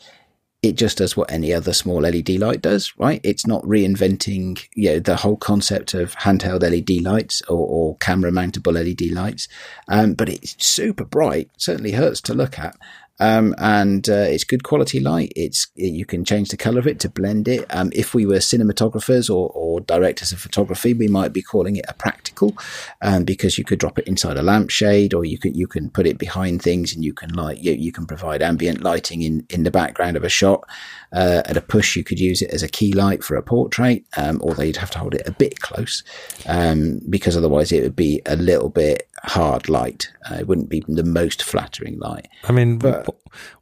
it 0.62 0.76
just 0.76 0.99
does 0.99 1.16
what 1.16 1.30
any 1.30 1.52
other 1.52 1.72
small 1.72 2.00
LED 2.00 2.30
light 2.30 2.62
does, 2.62 2.92
right? 2.96 3.20
It's 3.25 3.46
not 3.46 3.64
reinventing, 3.64 4.64
you 4.75 4.90
know, 4.90 4.99
the 5.00 5.16
whole 5.16 5.37
concept 5.37 5.92
of 5.92 6.14
handheld 6.14 6.62
LED 6.62 7.02
lights 7.02 7.42
or, 7.42 7.66
or 7.66 7.96
camera 7.96 8.30
mountable 8.30 8.72
LED 8.72 9.11
lights. 9.11 9.49
Um, 9.88 10.14
but 10.14 10.28
it's 10.28 10.54
super 10.64 11.04
bright, 11.04 11.50
certainly 11.56 11.92
hurts 11.92 12.20
to 12.22 12.34
look 12.34 12.61
at. 12.61 12.76
Um, 13.21 13.54
and 13.59 14.09
uh, 14.09 14.26
it's 14.28 14.45
good 14.45 14.64
quality 14.64 14.99
light. 14.99 15.33
It's 15.37 15.69
you 15.75 16.04
can 16.04 16.25
change 16.25 16.49
the 16.49 16.57
color 16.57 16.78
of 16.78 16.87
it 16.87 16.99
to 17.00 17.09
blend 17.09 17.47
it. 17.49 17.64
Um, 17.71 17.90
if 17.95 18.14
we 18.14 18.26
were 18.26 18.37
cinematographers 18.37 19.28
or, 19.28 19.50
or, 19.50 19.81
directors 19.81 20.33
of 20.33 20.40
photography, 20.40 20.95
we 20.95 21.09
might 21.09 21.33
be 21.33 21.42
calling 21.42 21.76
it 21.76 21.85
a 21.88 21.95
practical, 21.95 22.57
um, 23.00 23.25
because 23.25 23.59
you 23.59 23.64
could 23.64 23.78
drop 23.78 23.99
it 23.99 24.07
inside 24.07 24.37
a 24.37 24.42
lampshade, 24.42 25.14
or 25.14 25.25
you 25.25 25.38
can 25.38 25.54
you 25.54 25.66
can 25.66 25.90
put 25.90 26.07
it 26.07 26.19
behind 26.19 26.62
things, 26.62 26.95
and 26.95 27.04
you 27.04 27.12
can 27.12 27.33
light 27.33 27.59
you, 27.59 27.73
you 27.73 27.92
can 27.92 28.07
provide 28.07 28.42
ambient 28.42 28.83
lighting 28.83 29.23
in 29.23 29.47
in 29.50 29.62
the 29.62 29.71
background 29.71 30.16
of 30.16 30.25
a 30.25 30.28
shot. 30.28 30.64
Uh, 31.12 31.42
at 31.45 31.57
a 31.57 31.61
push, 31.61 31.95
you 31.95 32.02
could 32.02 32.19
use 32.19 32.40
it 32.40 32.50
as 32.50 32.62
a 32.62 32.69
key 32.69 32.92
light 32.92 33.23
for 33.23 33.37
a 33.37 33.42
portrait, 33.42 34.04
um, 34.16 34.40
although 34.42 34.62
you'd 34.62 34.76
have 34.76 34.90
to 34.90 34.99
hold 34.99 35.14
it 35.14 35.28
a 35.28 35.33
bit 35.33 35.61
close 35.61 36.02
um, 36.47 37.00
because 37.09 37.37
otherwise 37.37 37.73
it 37.73 37.83
would 37.83 37.97
be 37.97 38.23
a 38.26 38.37
little 38.37 38.69
bit 38.69 39.09
hard 39.25 39.69
light. 39.69 40.11
Uh, 40.31 40.37
it 40.37 40.49
wouldn't 40.49 40.69
be 40.69 40.83
the 40.88 41.05
most 41.05 41.43
flattering 41.43 41.99
light. 41.99 42.29
I 42.45 42.52
mean, 42.52 42.79
but, 42.79 43.07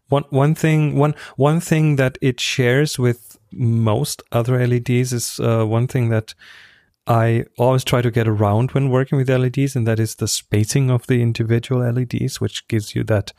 one 0.09 0.25
one 0.31 0.55
thing 0.55 0.97
one 0.97 1.15
one 1.37 1.61
thing 1.61 1.97
that 1.97 2.19
it 2.21 2.41
shares 2.41 2.99
with 2.99 3.39
most 3.53 4.23
other 4.33 4.67
LEDs 4.67 5.13
is 5.13 5.41
uh, 5.41 5.65
one 5.65 5.87
thing 5.87 6.09
that 6.11 6.35
I 7.07 7.47
always 7.59 7.85
try 7.85 8.03
to 8.03 8.11
get 8.11 8.29
around 8.29 8.73
when 8.73 8.91
working 8.91 9.19
with 9.19 9.31
LEDs, 9.31 9.75
and 9.75 9.87
that 9.87 9.99
is 9.99 10.17
the 10.17 10.29
spacing 10.29 10.91
of 10.91 11.07
the 11.07 11.23
individual 11.23 11.81
LEDs, 11.81 12.41
which 12.41 12.67
gives 12.69 12.95
you 12.95 13.05
that. 13.05 13.33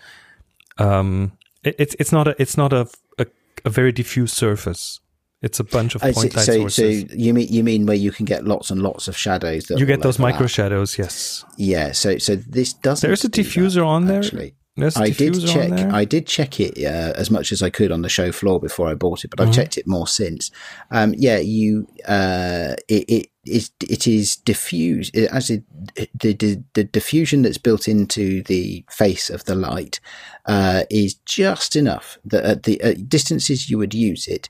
Um, 0.77 1.33
it, 1.63 1.75
it's 1.77 1.95
it's 1.99 2.11
not 2.11 2.27
a 2.27 2.41
it's 2.41 2.57
not 2.57 2.73
a, 2.73 2.89
a, 3.19 3.27
a 3.65 3.69
very 3.69 3.91
diffuse 3.91 4.33
surface. 4.33 4.99
It's 5.41 5.59
a 5.59 5.63
bunch 5.63 5.95
of 5.95 6.01
point 6.01 6.15
so, 6.15 6.21
light 6.21 6.45
so, 6.45 6.53
sources. 6.53 7.01
So 7.09 7.15
you 7.15 7.33
mean 7.33 7.47
you 7.49 7.63
mean 7.63 7.85
where 7.87 7.95
you 7.95 8.11
can 8.11 8.25
get 8.25 8.45
lots 8.45 8.69
and 8.69 8.81
lots 8.81 9.07
of 9.07 9.17
shadows? 9.17 9.69
you 9.69 9.85
get 9.85 10.01
those 10.01 10.19
micro 10.19 10.45
shadows, 10.47 10.97
yes. 10.97 11.43
Yeah. 11.57 11.93
So 11.93 12.17
so 12.19 12.35
this 12.35 12.73
doesn't. 12.73 13.07
There's 13.07 13.25
a 13.25 13.29
diffuser 13.29 13.75
that, 13.75 13.83
on 13.83 14.05
there. 14.05 14.19
Actually. 14.19 14.55
I 14.95 15.09
did 15.09 15.45
check. 15.45 15.71
I 15.71 16.05
did 16.05 16.27
check 16.27 16.59
it 16.59 16.77
uh, 16.77 17.13
as 17.15 17.29
much 17.29 17.51
as 17.51 17.61
I 17.61 17.69
could 17.69 17.91
on 17.91 18.03
the 18.03 18.09
show 18.09 18.31
floor 18.31 18.59
before 18.59 18.87
I 18.87 18.93
bought 18.93 19.25
it, 19.25 19.29
but 19.29 19.41
I've 19.41 19.47
mm-hmm. 19.47 19.55
checked 19.55 19.77
it 19.77 19.85
more 19.85 20.07
since. 20.07 20.49
Um, 20.91 21.13
yeah, 21.17 21.37
you. 21.39 21.87
Uh, 22.07 22.75
it, 22.87 23.05
it 23.09 23.27
is 23.45 23.71
it 23.81 24.07
is 24.07 24.35
diffused 24.35 25.15
as 25.17 25.49
it, 25.49 25.63
the, 25.95 26.33
the, 26.33 26.63
the 26.73 26.83
diffusion 26.83 27.41
that's 27.41 27.57
built 27.57 27.87
into 27.87 28.43
the 28.43 28.85
face 28.89 29.29
of 29.29 29.45
the 29.45 29.55
light 29.55 29.99
uh, 30.45 30.83
is 30.91 31.15
just 31.25 31.75
enough 31.75 32.19
that 32.23 32.43
at 32.45 32.63
the 32.63 32.79
at 32.81 33.09
distances 33.09 33.69
you 33.69 33.79
would 33.79 33.95
use 33.95 34.27
it 34.27 34.49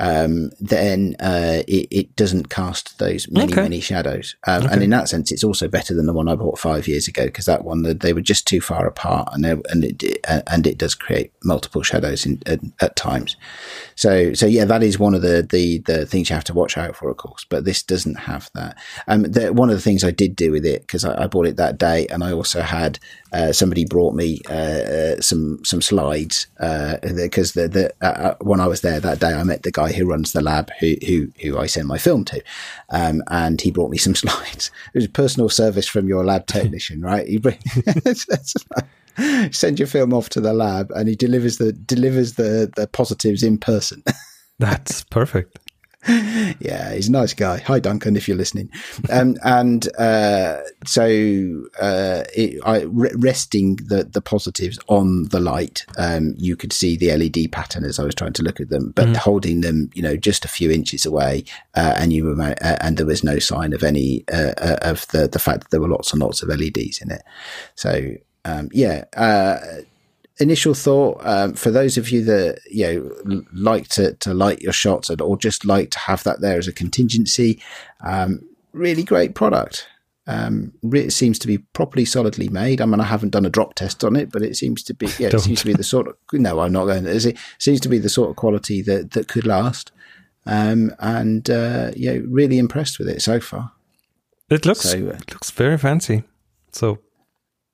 um, 0.00 0.50
then 0.58 1.14
uh, 1.20 1.62
it, 1.68 1.86
it, 1.90 2.16
doesn't 2.16 2.48
cast 2.48 2.98
those 2.98 3.30
many 3.30 3.52
okay. 3.52 3.62
many 3.62 3.80
shadows. 3.80 4.34
Um, 4.46 4.64
okay. 4.64 4.72
And 4.72 4.82
in 4.82 4.90
that 4.90 5.10
sense, 5.10 5.30
it's 5.30 5.44
also 5.44 5.68
better 5.68 5.94
than 5.94 6.06
the 6.06 6.14
one 6.14 6.26
I 6.26 6.36
bought 6.36 6.58
five 6.58 6.88
years 6.88 7.06
ago 7.06 7.26
because 7.26 7.44
that 7.44 7.64
one 7.64 7.82
they 7.82 8.14
were 8.14 8.22
just 8.22 8.46
too 8.46 8.62
far 8.62 8.86
apart, 8.86 9.28
and 9.32 9.44
and 9.44 9.84
it 9.84 10.24
and 10.26 10.66
it 10.66 10.78
does 10.78 10.94
create 10.94 11.32
multiple 11.44 11.82
shadows 11.82 12.24
in, 12.24 12.42
at, 12.46 12.60
at, 12.80 12.96
times. 12.96 13.36
So 13.94 14.32
so 14.32 14.46
yeah, 14.46 14.64
that 14.64 14.82
is 14.82 14.98
one 14.98 15.14
of 15.14 15.20
the, 15.20 15.46
the 15.48 15.78
the 15.78 16.06
things 16.06 16.30
you 16.30 16.34
have 16.34 16.44
to 16.44 16.54
watch 16.54 16.78
out 16.78 16.96
for, 16.96 17.10
of 17.10 17.18
course. 17.18 17.44
But 17.46 17.66
this 17.66 17.82
doesn't 17.82 18.20
have 18.20 18.50
that. 18.54 18.78
Um, 19.06 19.22
the, 19.22 19.52
one 19.52 19.68
of 19.68 19.76
the 19.76 19.82
things 19.82 20.02
I 20.02 20.12
did 20.12 20.34
do 20.34 20.50
with 20.50 20.64
it 20.64 20.80
because 20.80 21.04
I, 21.04 21.24
I, 21.24 21.26
bought 21.26 21.46
it 21.46 21.56
that 21.56 21.76
day, 21.76 22.06
and 22.06 22.24
I 22.24 22.32
also 22.32 22.62
had 22.62 22.98
uh, 23.34 23.52
somebody 23.52 23.84
brought 23.84 24.14
me 24.14 24.40
uh, 24.48 24.52
uh 24.52 25.20
some 25.20 25.62
some 25.64 25.82
slides 25.82 26.46
because 26.58 27.56
uh, 27.56 27.62
the, 27.62 27.92
the 28.00 28.06
uh, 28.06 28.34
when 28.40 28.60
I 28.60 28.66
was 28.66 28.80
there 28.80 29.00
that 29.00 29.20
day, 29.20 29.34
I 29.34 29.42
met 29.44 29.62
the 29.62 29.70
guy 29.70 29.89
who 29.92 30.06
runs 30.06 30.32
the 30.32 30.40
lab 30.40 30.70
who 30.80 30.94
who, 31.06 31.28
who 31.40 31.58
I 31.58 31.66
send 31.66 31.88
my 31.88 31.98
film 31.98 32.24
to, 32.26 32.42
um, 32.90 33.22
and 33.28 33.60
he 33.60 33.70
brought 33.70 33.90
me 33.90 33.98
some 33.98 34.14
slides. 34.16 34.70
It 34.94 34.98
was 34.98 35.06
personal 35.08 35.48
service 35.48 35.86
from 35.86 36.08
your 36.08 36.24
lab 36.24 36.46
technician, 36.46 37.02
right? 37.02 37.26
He 37.26 37.38
bring, 37.38 37.58
send 39.52 39.78
your 39.78 39.88
film 39.88 40.12
off 40.12 40.28
to 40.30 40.40
the 40.40 40.52
lab, 40.52 40.90
and 40.92 41.08
he 41.08 41.16
delivers 41.16 41.58
the 41.58 41.72
delivers 41.72 42.34
the 42.34 42.70
the 42.76 42.86
positives 42.86 43.42
in 43.42 43.58
person. 43.58 44.02
That's 44.58 45.04
perfect. 45.04 45.58
yeah, 46.08 46.94
he's 46.94 47.08
a 47.08 47.12
nice 47.12 47.34
guy. 47.34 47.58
Hi, 47.58 47.78
Duncan, 47.78 48.16
if 48.16 48.26
you're 48.26 48.36
listening. 48.36 48.70
Um, 49.10 49.36
and 49.44 49.86
uh, 49.96 50.62
so, 50.86 51.04
uh, 51.80 52.24
it, 52.34 52.58
I, 52.64 52.84
resting 52.84 53.76
the, 53.76 54.04
the 54.04 54.22
positives 54.22 54.78
on 54.88 55.24
the 55.24 55.40
light, 55.40 55.84
um, 55.98 56.34
you 56.38 56.56
could 56.56 56.72
see 56.72 56.96
the 56.96 57.14
LED 57.14 57.52
pattern 57.52 57.84
as 57.84 57.98
I 57.98 58.04
was 58.04 58.14
trying 58.14 58.32
to 58.34 58.42
look 58.42 58.60
at 58.60 58.70
them, 58.70 58.92
but 58.96 59.08
mm. 59.08 59.16
holding 59.16 59.60
them, 59.60 59.90
you 59.94 60.02
know, 60.02 60.16
just 60.16 60.46
a 60.46 60.48
few 60.48 60.70
inches 60.70 61.04
away, 61.04 61.44
uh, 61.74 61.94
and 61.98 62.14
you 62.14 62.24
were, 62.24 62.40
uh, 62.40 62.54
and 62.80 62.96
there 62.96 63.06
was 63.06 63.22
no 63.22 63.38
sign 63.38 63.74
of 63.74 63.82
any 63.82 64.24
uh, 64.32 64.54
uh, 64.56 64.78
of 64.82 65.06
the 65.08 65.28
the 65.28 65.38
fact 65.38 65.60
that 65.60 65.70
there 65.70 65.80
were 65.80 65.88
lots 65.88 66.12
and 66.12 66.22
lots 66.22 66.42
of 66.42 66.48
LEDs 66.48 67.02
in 67.02 67.10
it. 67.10 67.22
So, 67.74 68.12
um, 68.46 68.70
yeah 68.72 69.04
initial 70.40 70.74
thought 70.74 71.20
um, 71.24 71.52
for 71.54 71.70
those 71.70 71.98
of 71.98 72.10
you 72.10 72.24
that 72.24 72.60
you 72.70 72.86
know 72.86 73.44
like 73.52 73.88
to, 73.88 74.14
to 74.14 74.32
light 74.34 74.60
your 74.60 74.72
shots 74.72 75.10
or 75.10 75.36
just 75.36 75.64
like 75.64 75.90
to 75.90 75.98
have 75.98 76.22
that 76.24 76.40
there 76.40 76.58
as 76.58 76.66
a 76.66 76.72
contingency 76.72 77.60
um, 78.00 78.40
really 78.72 79.02
great 79.02 79.34
product 79.34 79.86
um, 80.26 80.72
it 80.92 81.12
seems 81.12 81.40
to 81.40 81.48
be 81.48 81.58
properly 81.58 82.04
solidly 82.04 82.48
made. 82.48 82.80
I 82.80 82.86
mean, 82.86 83.00
I 83.00 83.04
haven't 83.04 83.30
done 83.30 83.46
a 83.46 83.50
drop 83.50 83.74
test 83.74 84.04
on 84.04 84.14
it, 84.14 84.30
but 84.30 84.42
it 84.42 84.56
seems 84.56 84.84
to 84.84 84.94
be, 84.94 85.08
yeah, 85.18 85.28
it 85.28 85.40
seems 85.40 85.60
to 85.60 85.66
be 85.66 85.72
the 85.72 85.82
sort 85.82 86.06
of, 86.06 86.16
no, 86.32 86.60
I'm 86.60 86.72
not 86.72 86.84
going 86.84 87.02
to, 87.02 87.10
it 87.10 87.36
seems 87.58 87.80
to 87.80 87.88
be 87.88 87.98
the 87.98 88.08
sort 88.08 88.30
of 88.30 88.36
quality 88.36 88.80
that, 88.82 89.10
that 89.10 89.26
could 89.26 89.44
last. 89.44 89.90
Um, 90.46 90.94
and, 91.00 91.50
uh, 91.50 91.90
yeah, 91.96 92.18
really 92.28 92.58
impressed 92.58 93.00
with 93.00 93.08
it 93.08 93.22
so 93.22 93.40
far. 93.40 93.72
It 94.48 94.64
looks, 94.64 94.80
so, 94.80 94.98
uh, 94.98 95.16
it 95.16 95.32
looks 95.32 95.50
very 95.50 95.78
fancy. 95.78 96.22
So 96.70 96.98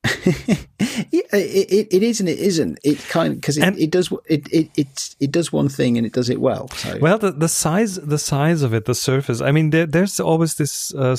it, 0.79 1.27
it, 1.33 1.88
it 1.90 2.03
is 2.03 2.21
and 2.21 2.29
it 2.29 2.38
isn't. 2.38 2.79
It 2.85 2.99
kind 3.09 3.33
of 3.33 3.40
because 3.40 3.59
it, 3.59 3.79
it, 3.79 3.90
does 3.90 4.12
it, 4.27 4.47
it 4.53 4.71
it 4.77 5.14
it 5.21 5.33
does 5.33 5.53
one 5.53 5.69
thing 5.69 5.97
and 5.97 6.07
it 6.07 6.12
does 6.12 6.31
it 6.31 6.40
well. 6.40 6.69
So. 6.69 6.99
Well, 7.01 7.19
the 7.19 7.33
the 7.33 7.49
size 7.49 7.97
the 7.97 8.19
size 8.19 8.62
of 8.62 8.75
it, 8.75 8.85
the 8.85 8.95
surface. 8.95 9.40
I 9.40 9.53
mean, 9.53 9.71
there, 9.71 9.87
there's 9.87 10.21
always 10.21 10.55
this 10.55 10.95
uh, 10.95 11.16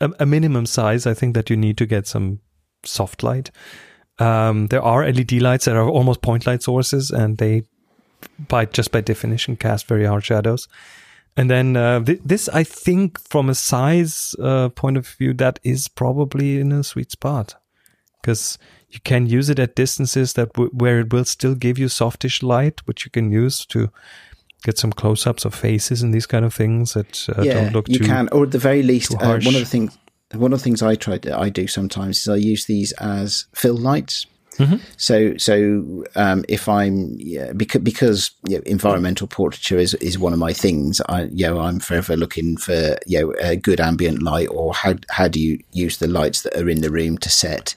a, 0.00 0.10
a, 0.20 0.26
minimum 0.26 0.66
size. 0.66 1.06
I 1.06 1.14
think 1.14 1.34
that 1.34 1.50
you 1.50 1.56
need 1.56 1.76
to 1.78 1.86
get 1.86 2.06
some 2.06 2.40
soft 2.84 3.22
light. 3.22 3.50
Um, 4.18 4.68
there 4.68 4.82
are 4.82 5.10
LED 5.10 5.32
lights 5.32 5.64
that 5.64 5.76
are 5.76 5.88
almost 5.88 6.22
point 6.22 6.46
light 6.46 6.62
sources, 6.62 7.10
and 7.10 7.38
they 7.38 7.62
by 8.48 8.64
just 8.66 8.90
by 8.90 9.00
definition 9.00 9.56
cast 9.56 9.86
very 9.86 10.04
hard 10.04 10.24
shadows. 10.24 10.68
And 11.36 11.50
then 11.50 11.76
uh, 11.76 12.04
th- 12.04 12.20
this, 12.24 12.48
I 12.48 12.62
think, 12.62 13.20
from 13.20 13.48
a 13.48 13.54
size 13.54 14.36
uh, 14.40 14.68
point 14.68 14.96
of 14.96 15.06
view, 15.06 15.34
that 15.34 15.58
is 15.64 15.88
probably 15.88 16.60
in 16.60 16.70
a 16.70 16.84
sweet 16.84 17.10
spot 17.10 17.56
because 18.20 18.56
you 18.88 19.00
can 19.00 19.26
use 19.26 19.50
it 19.50 19.58
at 19.58 19.74
distances 19.74 20.32
that 20.34 20.52
w- 20.54 20.70
where 20.72 21.00
it 21.00 21.12
will 21.12 21.24
still 21.24 21.54
give 21.54 21.78
you 21.78 21.88
softish 21.88 22.42
light, 22.42 22.80
which 22.86 23.04
you 23.04 23.10
can 23.10 23.30
use 23.30 23.66
to 23.66 23.90
get 24.62 24.78
some 24.78 24.92
close-ups 24.92 25.44
of 25.44 25.54
faces 25.54 26.02
and 26.02 26.14
these 26.14 26.26
kind 26.26 26.44
of 26.44 26.54
things 26.54 26.94
that 26.94 27.28
uh, 27.36 27.42
yeah, 27.42 27.54
don't 27.54 27.72
look 27.72 27.88
you 27.88 27.98
too. 27.98 28.04
You 28.04 28.10
can, 28.10 28.28
or 28.30 28.44
at 28.44 28.52
the 28.52 28.58
very 28.58 28.82
least, 28.82 29.12
uh, 29.14 29.16
one 29.18 29.46
of 29.46 29.54
the 29.54 29.64
things. 29.64 29.98
One 30.32 30.52
of 30.52 30.58
the 30.58 30.64
things 30.64 30.82
I 30.82 30.96
try 30.96 31.18
to, 31.18 31.38
I 31.38 31.48
do 31.48 31.68
sometimes 31.68 32.18
is 32.18 32.28
I 32.28 32.36
use 32.36 32.64
these 32.64 32.90
as 32.92 33.46
fill 33.54 33.76
lights. 33.76 34.26
Mm-hmm. 34.58 34.76
So, 34.96 35.36
so 35.36 36.04
um, 36.14 36.44
if 36.48 36.68
I'm 36.68 37.14
yeah, 37.18 37.52
because 37.52 37.82
because 37.82 38.30
you 38.48 38.56
know, 38.56 38.62
environmental 38.66 39.26
portraiture 39.26 39.78
is, 39.78 39.94
is 39.94 40.18
one 40.18 40.32
of 40.32 40.38
my 40.38 40.52
things. 40.52 41.00
I 41.08 41.24
you 41.24 41.46
know 41.46 41.60
I'm 41.60 41.80
forever 41.80 42.16
looking 42.16 42.56
for 42.56 42.96
you 43.06 43.20
know 43.20 43.34
a 43.40 43.56
good 43.56 43.80
ambient 43.80 44.22
light 44.22 44.48
or 44.48 44.72
how 44.74 44.94
how 45.10 45.28
do 45.28 45.40
you 45.40 45.58
use 45.72 45.98
the 45.98 46.08
lights 46.08 46.42
that 46.42 46.56
are 46.56 46.68
in 46.68 46.82
the 46.82 46.90
room 46.90 47.18
to 47.18 47.30
set 47.30 47.74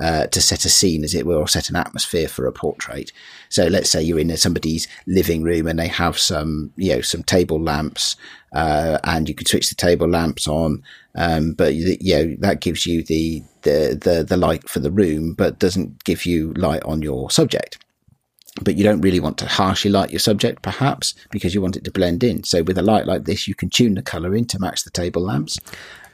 uh, 0.00 0.26
to 0.26 0.40
set 0.40 0.64
a 0.64 0.68
scene, 0.68 1.04
as 1.04 1.14
it 1.14 1.26
were, 1.26 1.36
or 1.36 1.48
set 1.48 1.70
an 1.70 1.76
atmosphere 1.76 2.28
for 2.28 2.46
a 2.46 2.52
portrait. 2.52 3.12
So 3.48 3.66
let's 3.66 3.90
say 3.90 4.02
you're 4.02 4.18
in 4.18 4.36
somebody's 4.36 4.88
living 5.06 5.42
room 5.42 5.66
and 5.66 5.78
they 5.78 5.88
have 5.88 6.18
some, 6.18 6.72
you 6.76 6.94
know, 6.94 7.00
some 7.00 7.22
table 7.22 7.60
lamps, 7.60 8.16
uh, 8.52 8.98
and 9.04 9.28
you 9.28 9.34
could 9.34 9.48
switch 9.48 9.68
the 9.68 9.74
table 9.74 10.08
lamps 10.08 10.46
on. 10.46 10.82
Um, 11.14 11.52
but 11.52 11.74
you 11.74 11.96
know, 12.16 12.36
that 12.40 12.60
gives 12.60 12.84
you 12.86 13.02
the, 13.02 13.42
the, 13.62 13.98
the, 14.00 14.24
the 14.24 14.36
light 14.36 14.68
for 14.68 14.80
the 14.80 14.90
room, 14.90 15.32
but 15.32 15.58
doesn't 15.58 16.04
give 16.04 16.26
you 16.26 16.52
light 16.54 16.82
on 16.84 17.02
your 17.02 17.30
subject 17.30 17.78
but 18.62 18.76
you 18.76 18.84
don't 18.84 19.00
really 19.00 19.20
want 19.20 19.38
to 19.38 19.46
harshly 19.46 19.90
light 19.90 20.10
your 20.10 20.18
subject, 20.18 20.62
perhaps, 20.62 21.14
because 21.30 21.54
you 21.54 21.60
want 21.60 21.76
it 21.76 21.84
to 21.84 21.90
blend 21.90 22.24
in. 22.24 22.42
So 22.44 22.62
with 22.62 22.78
a 22.78 22.82
light 22.82 23.06
like 23.06 23.24
this, 23.24 23.46
you 23.46 23.54
can 23.54 23.68
tune 23.68 23.94
the 23.94 24.02
color 24.02 24.34
in 24.34 24.46
to 24.46 24.58
match 24.58 24.84
the 24.84 24.90
table 24.90 25.22
lamps. 25.22 25.58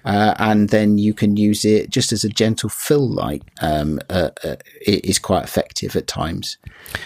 Uh, 0.05 0.35
and 0.38 0.69
then 0.71 0.99
you 0.99 1.15
can 1.15 1.37
use 1.37 1.65
it 1.65 1.91
just 1.91 2.12
as 2.12 2.25
a 2.25 2.29
gentle 2.29 2.69
fill 2.69 3.09
light. 3.09 3.43
Um, 3.61 4.01
uh, 4.11 4.31
uh, 4.45 4.57
it 4.81 5.05
is 5.05 5.19
quite 5.19 5.45
effective 5.45 5.95
at 5.97 6.07
times 6.07 6.57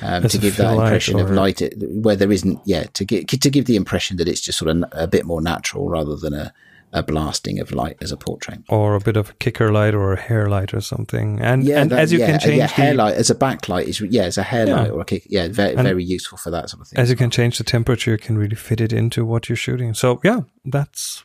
um, 0.03 0.23
to 0.29 0.39
give 0.39 0.57
that 0.57 0.73
impression 0.75 1.19
of 1.21 1.31
light 1.31 1.61
it, 1.63 1.75
where 1.79 2.17
there 2.17 2.33
isn't. 2.33 2.61
Yeah, 2.65 2.85
to 2.95 3.05
give 3.05 3.27
to 3.27 3.51
give 3.51 3.65
the 3.67 3.77
impression 3.77 4.17
that 4.19 4.29
it's 4.29 4.41
just 4.41 4.59
sort 4.59 4.71
of 4.75 4.85
a 4.93 5.07
bit 5.07 5.25
more 5.27 5.41
natural 5.43 5.89
rather 5.89 6.17
than 6.17 6.33
a, 6.35 6.53
a 6.93 7.03
blasting 7.03 7.59
of 7.61 7.73
light 7.73 7.97
as 8.01 8.13
a 8.13 8.17
portrait. 8.17 8.61
or 8.69 8.95
a 8.95 9.01
bit 9.01 9.17
of 9.17 9.31
a 9.31 9.33
kicker 9.35 9.71
light 9.73 9.95
or 9.95 10.13
a 10.13 10.21
hair 10.21 10.49
light 10.49 10.73
or 10.73 10.81
something. 10.81 11.41
And 11.41 11.65
Yeah, 11.65 11.83
and 11.83 11.91
that- 11.91 11.99
as 11.99 12.13
you 12.13 12.21
yeah, 12.21 12.27
can 12.31 12.41
change 12.41 12.57
yeah, 12.59 12.67
the, 12.69 12.73
hair 12.73 12.95
light 12.95 13.15
as 13.17 13.29
a 13.29 13.35
backlight 13.35 13.85
is 13.89 14.01
yeah 14.01 14.23
as 14.23 14.39
a 14.39 14.43
hair 14.45 14.67
Yeah. 14.67 14.77
light 14.77 14.91
or 14.93 15.01
a 15.01 15.05
kick, 15.05 15.27
yeah 15.29 15.49
very, 15.49 15.75
And- 15.75 15.83
very 15.83 16.05
useful 16.05 16.39
for 16.39 16.51
that 16.53 16.71
sort 16.71 16.81
of 16.83 16.89
thing. 16.89 16.99
as 16.99 17.11
you 17.11 17.17
can 17.17 17.29
change 17.31 17.59
the 17.59 17.65
temperature, 17.65 18.13
you 18.13 18.19
can 18.19 18.39
really 18.39 18.57
fit 18.57 18.81
it 18.81 18.93
into 18.93 19.25
what 19.27 19.49
you're 19.49 19.57
shooting. 19.57 19.93
So 19.95 20.21
yeah, 20.25 20.41
that's 20.65 21.23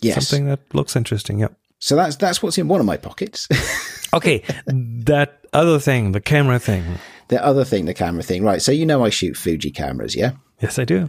yes, 0.00 0.28
something 0.28 0.46
that 0.46 0.60
looks 0.74 0.96
interesting. 0.96 1.38
Yep. 1.40 1.52
so 1.78 1.96
that's 1.96 2.16
that's 2.16 2.42
what's 2.42 2.58
in 2.58 2.68
one 2.68 2.80
of 2.80 2.86
my 2.86 2.96
pockets. 2.96 3.48
Okay, 4.14 4.42
that 4.66 5.40
other 5.52 5.78
thing, 5.78 6.12
the 6.12 6.20
camera 6.20 6.58
thing. 6.58 6.84
the 7.28 7.44
other 7.44 7.64
thing, 7.64 7.84
the 7.86 7.92
camera 7.92 8.22
thing, 8.22 8.44
right? 8.44 8.62
So 8.62 8.72
you 8.72 8.86
know 8.86 9.04
I 9.04 9.10
shoot 9.10 9.36
Fuji 9.36 9.70
cameras, 9.70 10.14
yeah. 10.14 10.30
Yes, 10.62 10.78
I 10.78 10.84
do. 10.84 11.08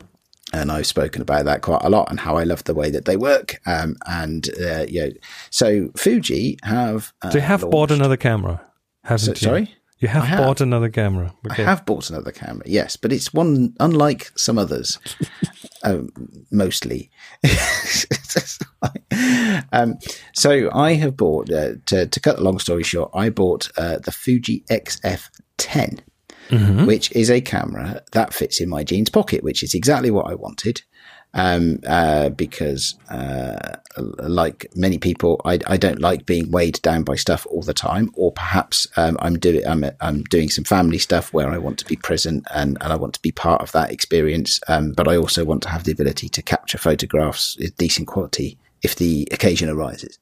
and 0.51 0.71
I've 0.71 0.87
spoken 0.87 1.21
about 1.21 1.45
that 1.45 1.61
quite 1.61 1.83
a 1.83 1.89
lot 1.89 2.09
and 2.09 2.19
how 2.19 2.35
I 2.37 2.43
love 2.43 2.63
the 2.65 2.73
way 2.73 2.89
that 2.89 3.05
they 3.05 3.15
work. 3.15 3.61
Um, 3.65 3.95
and 4.07 4.49
uh, 4.59 4.85
you 4.89 5.01
know, 5.05 5.11
so 5.51 5.89
Fuji 5.95 6.57
have 6.63 7.13
uh, 7.21 7.29
So 7.29 7.37
you 7.37 7.43
have 7.43 7.61
bought 7.61 7.91
another 7.91 8.17
camera, 8.17 8.61
haven't 9.03 9.19
So- 9.25 9.31
you? 9.31 9.35
sorry? 9.37 9.73
You 9.99 10.09
have, 10.09 10.25
have. 10.25 10.39
bought 10.39 10.61
another 10.61 10.89
camera. 10.89 11.33
I 11.49 11.53
Okay. 11.53 11.63
have 11.63 11.83
bought 11.85 12.09
another 12.11 12.31
camera, 12.31 12.63
yes, 12.67 12.97
but 12.97 13.11
it's 13.13 13.33
one 13.33 13.73
unlike 13.79 14.31
some 14.35 14.57
others, 14.59 14.99
um, 15.83 16.09
mostly. 16.51 17.09
um, 19.71 19.95
so 20.33 20.69
I 20.73 20.93
have 20.93 21.17
bought, 21.17 21.51
uh, 21.51 21.73
to, 21.87 22.07
to 22.07 22.19
cut 22.19 22.37
the 22.37 22.43
long 22.43 22.59
story 22.59 22.83
short, 22.83 23.11
I 23.13 23.29
bought 23.29 23.69
uh, 23.77 23.97
the 23.99 24.11
Fuji 24.11 24.63
XF10, 24.69 25.99
which 26.85 27.11
is 27.11 27.29
a 27.29 27.41
camera 27.41 28.01
that 28.13 28.33
fits 28.33 28.61
in 28.61 28.69
my 28.69 28.83
jeans 28.83 29.09
pocket, 29.09 29.43
which 29.43 29.63
is 29.63 29.73
exactly 29.73 30.11
what 30.11 30.27
I 30.27 30.35
wanted. 30.35 30.81
Um, 31.37 31.79
uh, 31.85 32.29
because, 32.29 32.95
uh, 33.09 33.75
like 33.95 34.65
many 34.75 34.97
people, 34.97 35.39
I, 35.45 35.59
I 35.67 35.77
don't 35.77 36.01
like 36.01 36.25
being 36.25 36.49
weighed 36.49 36.81
down 36.81 37.03
by 37.03 37.15
stuff 37.15 37.45
all 37.51 37.61
the 37.61 37.75
time, 37.75 38.09
or 38.15 38.31
perhaps 38.31 38.87
um, 38.97 39.17
I'm 39.19 39.37
doing 39.37 39.65
I'm, 39.67 39.85
I'm 40.01 40.23
doing 40.23 40.49
some 40.49 40.63
family 40.63 40.97
stuff 40.97 41.31
where 41.33 41.49
I 41.49 41.59
want 41.59 41.77
to 41.79 41.85
be 41.85 41.95
present 41.95 42.45
and, 42.53 42.77
and 42.81 42.91
I 42.91 42.95
want 42.95 43.13
to 43.13 43.21
be 43.21 43.31
part 43.31 43.61
of 43.61 43.71
that 43.73 43.91
experience. 43.91 44.59
Um, 44.67 44.93
but 44.93 45.07
I 45.07 45.15
also 45.15 45.45
want 45.45 45.61
to 45.63 45.69
have 45.69 45.83
the 45.83 45.91
ability 45.91 46.27
to 46.29 46.41
capture 46.41 46.79
photographs 46.79 47.55
decent 47.77 48.07
quality 48.07 48.57
if 48.83 48.95
the 48.95 49.27
occasion 49.31 49.69
arises. 49.69 50.19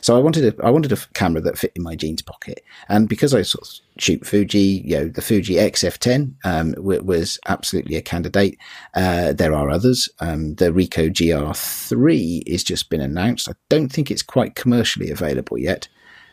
So 0.00 0.16
I 0.16 0.20
wanted 0.20 0.58
a 0.58 0.64
I 0.64 0.70
wanted 0.70 0.92
a 0.92 0.96
camera 1.14 1.40
that 1.42 1.58
fit 1.58 1.72
in 1.74 1.82
my 1.82 1.96
jeans 1.96 2.22
pocket, 2.22 2.62
and 2.88 3.08
because 3.08 3.34
I 3.34 3.42
sort 3.42 3.66
of 3.66 3.72
shoot 3.98 4.26
Fuji, 4.26 4.82
you 4.84 4.96
know, 4.96 5.08
the 5.08 5.22
Fuji 5.22 5.54
XF10 5.54 6.34
um, 6.44 6.72
w- 6.72 7.02
was 7.02 7.38
absolutely 7.46 7.96
a 7.96 8.02
candidate. 8.02 8.58
Uh, 8.94 9.32
there 9.32 9.54
are 9.54 9.70
others. 9.70 10.08
Um, 10.20 10.54
the 10.56 10.66
Ricoh 10.70 11.10
GR3 11.10 12.50
has 12.50 12.64
just 12.64 12.90
been 12.90 13.00
announced. 13.00 13.48
I 13.48 13.54
don't 13.68 13.90
think 13.90 14.10
it's 14.10 14.22
quite 14.22 14.54
commercially 14.54 15.10
available 15.10 15.58
yet. 15.58 15.88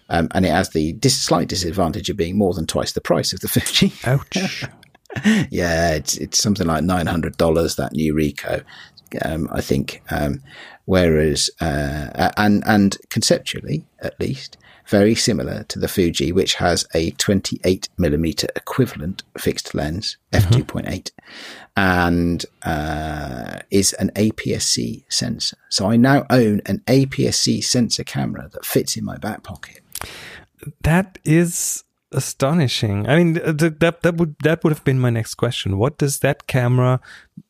Um, 0.09 0.27
and 0.31 0.45
it 0.45 0.49
has 0.49 0.71
the 0.71 0.91
dis- 0.93 1.17
slight 1.17 1.47
disadvantage 1.47 2.09
of 2.09 2.17
being 2.17 2.37
more 2.37 2.53
than 2.53 2.67
twice 2.67 2.91
the 2.91 2.99
price 2.99 3.31
of 3.31 3.39
the 3.39 3.47
Fuji. 3.49 3.93
Ouch. 4.05 4.65
Yeah, 5.49 5.91
it's 5.95 6.15
it's 6.15 6.41
something 6.41 6.65
like 6.65 6.85
nine 6.85 7.05
hundred 7.05 7.35
dollars 7.35 7.75
that 7.75 7.91
new 7.91 8.13
Ricoh, 8.13 8.63
um, 9.23 9.49
I 9.51 9.59
think. 9.59 10.01
Um, 10.09 10.41
whereas 10.85 11.49
uh, 11.59 12.31
and 12.37 12.63
and 12.65 12.97
conceptually, 13.09 13.85
at 13.99 14.19
least, 14.19 14.57
very 14.87 15.15
similar 15.15 15.63
to 15.63 15.79
the 15.79 15.87
Fuji, 15.87 16.31
which 16.31 16.55
has 16.55 16.85
a 16.93 17.11
twenty 17.11 17.59
eight 17.63 17.89
millimeter 17.97 18.47
equivalent 18.55 19.23
fixed 19.37 19.73
lens 19.73 20.17
f 20.33 20.49
two 20.51 20.63
point 20.63 20.87
eight, 20.89 21.11
and 21.75 22.45
uh, 22.63 23.59
is 23.69 23.93
an 23.93 24.11
APS-C 24.15 25.05
sensor. 25.09 25.57
So 25.69 25.89
I 25.89 25.97
now 25.97 26.25
own 26.29 26.61
an 26.65 26.79
APS-C 26.87 27.61
sensor 27.61 28.03
camera 28.03 28.49
that 28.53 28.65
fits 28.65 28.97
in 28.97 29.05
my 29.05 29.17
back 29.17 29.43
pocket. 29.43 29.81
That 30.83 31.17
is 31.23 31.83
astonishing. 32.11 33.07
I 33.07 33.15
mean, 33.15 33.35
th- 33.35 33.79
that 33.79 34.01
that 34.01 34.15
would 34.15 34.35
that 34.43 34.63
would 34.63 34.73
have 34.73 34.83
been 34.83 34.99
my 34.99 35.09
next 35.09 35.35
question. 35.35 35.77
What 35.77 35.97
does 35.97 36.19
that 36.19 36.47
camera 36.47 36.99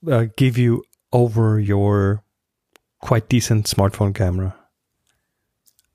uh, 0.07 0.25
give 0.37 0.57
you 0.57 0.83
over 1.11 1.59
your 1.59 2.23
quite 3.01 3.29
decent 3.29 3.65
smartphone 3.65 4.13
camera? 4.15 4.55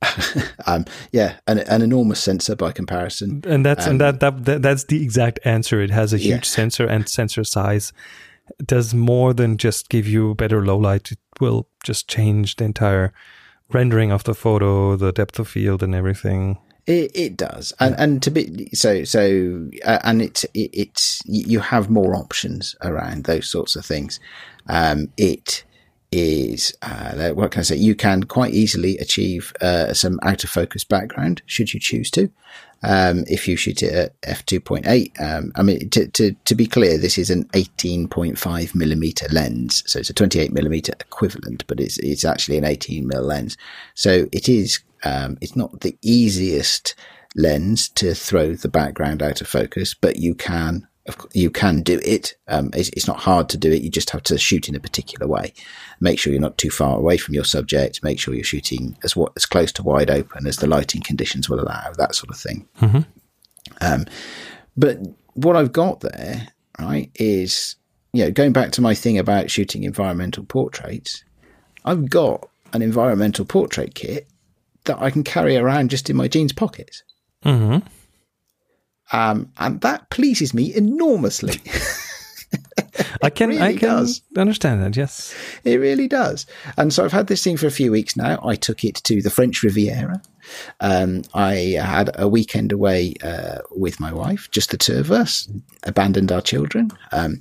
Um, 0.68 0.84
yeah, 1.12 1.36
an, 1.46 1.60
an 1.60 1.80
enormous 1.82 2.20
sensor 2.22 2.56
by 2.56 2.72
comparison. 2.72 3.42
And 3.46 3.64
that's 3.64 3.86
and 3.86 4.00
that, 4.00 4.18
that 4.20 4.44
that 4.44 4.62
that's 4.62 4.84
the 4.84 5.02
exact 5.02 5.38
answer. 5.44 5.80
It 5.80 5.90
has 5.90 6.12
a 6.12 6.18
huge 6.18 6.28
Yeah. 6.28 6.40
sensor 6.42 6.86
and 6.86 7.08
sensor 7.08 7.44
size 7.44 7.92
does 8.64 8.92
more 8.94 9.32
than 9.32 9.56
just 9.56 9.88
give 9.88 10.06
you 10.08 10.34
better 10.34 10.64
low 10.64 10.76
light. 10.76 11.12
It 11.12 11.18
will 11.40 11.68
just 11.84 12.08
change 12.08 12.56
the 12.56 12.64
entire 12.64 13.12
rendering 13.72 14.10
of 14.10 14.24
the 14.24 14.34
photo, 14.34 14.96
the 14.96 15.12
depth 15.12 15.38
of 15.38 15.48
field, 15.48 15.82
and 15.82 15.94
everything. 15.94 16.58
It, 16.86 17.10
it 17.14 17.36
does, 17.36 17.72
and 17.80 17.94
and 17.98 18.22
to 18.22 18.30
be 18.30 18.68
so 18.72 19.04
so, 19.04 19.68
uh, 19.84 19.98
and 20.04 20.20
it's 20.22 20.44
it, 20.54 20.70
it's 20.72 21.20
you 21.26 21.60
have 21.60 21.90
more 21.90 22.14
options 22.16 22.74
around 22.82 23.24
those 23.24 23.48
sorts 23.48 23.76
of 23.76 23.84
things. 23.84 24.20
Um, 24.68 25.12
it 25.16 25.64
is 26.12 26.76
uh, 26.82 27.30
what 27.30 27.50
can 27.50 27.60
I 27.60 27.64
say? 27.64 27.76
You 27.76 27.94
can 27.94 28.24
quite 28.24 28.54
easily 28.54 28.96
achieve 28.98 29.52
uh, 29.60 29.92
some 29.92 30.18
out 30.22 30.44
of 30.44 30.50
focus 30.50 30.84
background 30.84 31.42
should 31.46 31.74
you 31.74 31.80
choose 31.80 32.10
to. 32.12 32.30
Um, 32.82 33.24
if 33.26 33.48
you 33.48 33.56
shoot 33.56 33.82
it 33.82 33.92
at 33.92 34.14
f 34.22 34.44
two 34.46 34.60
point 34.60 34.86
eight, 34.86 35.16
um, 35.18 35.50
I 35.56 35.62
mean 35.62 35.90
to, 35.90 36.06
to 36.08 36.32
to 36.32 36.54
be 36.54 36.66
clear, 36.66 36.98
this 36.98 37.18
is 37.18 37.30
an 37.30 37.48
eighteen 37.54 38.06
point 38.06 38.38
five 38.38 38.74
millimeter 38.74 39.26
lens, 39.32 39.82
so 39.86 39.98
it's 39.98 40.10
a 40.10 40.14
twenty 40.14 40.38
eight 40.38 40.52
millimeter 40.52 40.92
equivalent, 41.00 41.66
but 41.66 41.80
it's 41.80 41.98
it's 41.98 42.24
actually 42.24 42.58
an 42.58 42.64
eighteen 42.64 43.06
mil 43.06 43.22
lens. 43.22 43.56
So 43.94 44.26
it 44.30 44.48
is 44.48 44.80
um, 45.04 45.38
it's 45.40 45.56
not 45.56 45.80
the 45.80 45.96
easiest 46.02 46.94
lens 47.34 47.88
to 47.90 48.14
throw 48.14 48.54
the 48.54 48.68
background 48.68 49.22
out 49.22 49.40
of 49.40 49.48
focus, 49.48 49.94
but 49.94 50.16
you 50.16 50.34
can 50.34 50.86
of 51.08 51.16
you 51.32 51.50
can 51.50 51.82
do 51.82 52.00
it. 52.04 52.34
Um, 52.48 52.70
it's, 52.74 52.88
it's 52.90 53.06
not 53.06 53.18
hard 53.18 53.48
to 53.50 53.56
do 53.56 53.70
it. 53.72 53.82
You 53.82 53.90
just 53.90 54.10
have 54.10 54.22
to 54.24 54.38
shoot 54.38 54.68
in 54.68 54.74
a 54.74 54.80
particular 54.80 55.26
way. 55.26 55.52
Make 56.00 56.18
sure 56.18 56.32
you're 56.32 56.40
not 56.40 56.58
too 56.58 56.70
far 56.70 56.96
away 56.96 57.16
from 57.16 57.34
your 57.34 57.44
subject. 57.44 58.02
Make 58.02 58.18
sure 58.20 58.34
you're 58.34 58.44
shooting 58.44 58.96
as 59.04 59.16
what 59.16 59.32
as 59.36 59.46
close 59.46 59.72
to 59.72 59.82
wide 59.82 60.10
open 60.10 60.46
as 60.46 60.56
the 60.56 60.66
lighting 60.66 61.02
conditions 61.02 61.48
will 61.48 61.60
allow. 61.60 61.92
That 61.96 62.14
sort 62.14 62.30
of 62.30 62.36
thing. 62.36 62.68
Um, 63.80 64.06
but 64.76 64.98
what 65.34 65.56
I've 65.56 65.72
got 65.72 66.00
there, 66.00 66.48
right, 66.78 67.10
is 67.14 67.76
you 68.12 68.24
know 68.24 68.30
going 68.30 68.52
back 68.52 68.72
to 68.72 68.80
my 68.80 68.94
thing 68.94 69.18
about 69.18 69.50
shooting 69.50 69.84
environmental 69.84 70.44
portraits. 70.44 71.24
I've 71.84 72.10
got 72.10 72.48
an 72.72 72.82
environmental 72.82 73.44
portrait 73.44 73.94
kit 73.94 74.26
that 74.84 75.00
I 75.00 75.10
can 75.10 75.22
carry 75.22 75.56
around 75.56 75.90
just 75.90 76.10
in 76.10 76.16
my 76.16 76.28
jeans 76.28 76.52
pockets. 76.52 77.02
hmm 77.42 77.78
Um, 79.12 79.52
and 79.58 79.80
that 79.82 80.10
pleases 80.10 80.52
me 80.52 80.74
enormously. 80.74 81.60
I 83.22 83.30
can 83.30 83.60
I 83.60 83.76
can 83.76 83.88
does. 83.88 84.22
understand 84.36 84.82
that. 84.82 84.96
Yes. 84.96 85.34
it 85.64 85.76
really 85.76 86.08
does. 86.08 86.46
And 86.76 86.92
so 86.92 87.04
I've 87.04 87.12
had 87.12 87.26
this 87.26 87.42
thing 87.42 87.56
for 87.56 87.66
a 87.66 87.70
few 87.70 87.90
weeks 87.90 88.16
now. 88.16 88.40
I 88.42 88.54
took 88.54 88.84
it 88.84 88.96
to 89.04 89.22
the 89.22 89.30
French 89.30 89.62
Riviera. 89.62 90.20
Um, 90.80 91.22
I 91.34 91.76
had 91.80 92.10
a 92.14 92.28
weekend 92.28 92.70
away 92.72 93.14
uh, 93.22 93.58
with 93.72 93.98
my 93.98 94.12
wife, 94.12 94.48
just 94.52 94.70
the 94.70 94.78
two 94.78 94.98
of 94.98 95.10
us, 95.10 95.48
abandoned 95.82 96.30
our 96.30 96.40
children. 96.40 96.90
Um, 97.10 97.40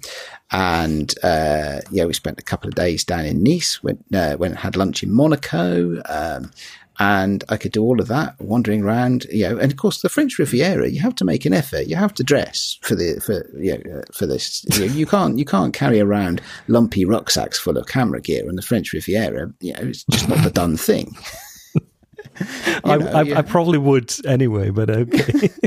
and 0.52 1.14
uh, 1.24 1.82
yeah, 1.92 2.06
we 2.06 2.14
spent 2.14 2.40
a 2.40 2.44
couple 2.44 2.68
of 2.68 2.76
days 2.76 3.04
down 3.04 3.26
in 3.26 3.44
Nice, 3.44 3.84
went, 3.84 4.04
uh, 4.14 4.38
went 4.40 4.54
and 4.54 4.60
had 4.60 4.76
lunch 4.76 5.04
in 5.04 5.12
Monaco. 5.14 6.02
Um, 6.10 6.52
and 7.00 7.44
I 7.50 7.58
could 7.58 7.72
do 7.72 7.84
all 7.84 8.00
of 8.00 8.08
that 8.08 8.40
wandering 8.40 8.84
around, 8.84 9.26
you 9.26 9.50
know. 9.50 9.58
And 9.58 9.72
of 9.72 9.78
course, 9.78 10.02
the 10.02 10.10
French 10.10 10.40
Riviera, 10.40 10.90
you 10.90 11.02
have 11.02 11.16
to 11.16 11.26
make 11.26 11.46
an 11.46 11.54
effort. 11.54 11.88
You 11.88 11.96
have 11.96 12.14
to 12.16 12.24
dress 12.24 12.78
for 12.82 12.96
the 12.96 13.20
for 13.20 13.50
you 13.58 13.78
know, 13.78 14.00
uh, 14.00 14.02
for 14.14 14.26
this. 14.26 14.66
You, 14.72 14.88
know, 14.88 14.94
you 14.94 15.06
can't 15.06 15.38
you 15.38 15.46
can't 15.46 15.74
carry 15.74 16.00
around 16.00 16.42
lumpy 16.68 17.06
rucksacks 17.06 17.60
full 17.60 17.78
of 17.78 17.88
camera 17.88 18.22
gear 18.22 18.48
on 18.48 18.56
the 18.56 18.62
French 18.62 18.94
Riviera. 18.94 19.52
You 19.60 19.74
know, 19.74 19.82
it's 19.82 20.04
just 20.06 20.30
not 20.30 20.44
the 20.44 20.52
done 20.52 20.78
thing. 20.78 21.16
I, 22.84 22.98
know, 22.98 23.08
I, 23.08 23.22
yeah. 23.24 23.40
I 23.40 23.42
probably 23.42 23.78
would 23.78 24.14
anyway, 24.26 24.70
but 24.70 24.90
okay. 24.90 25.50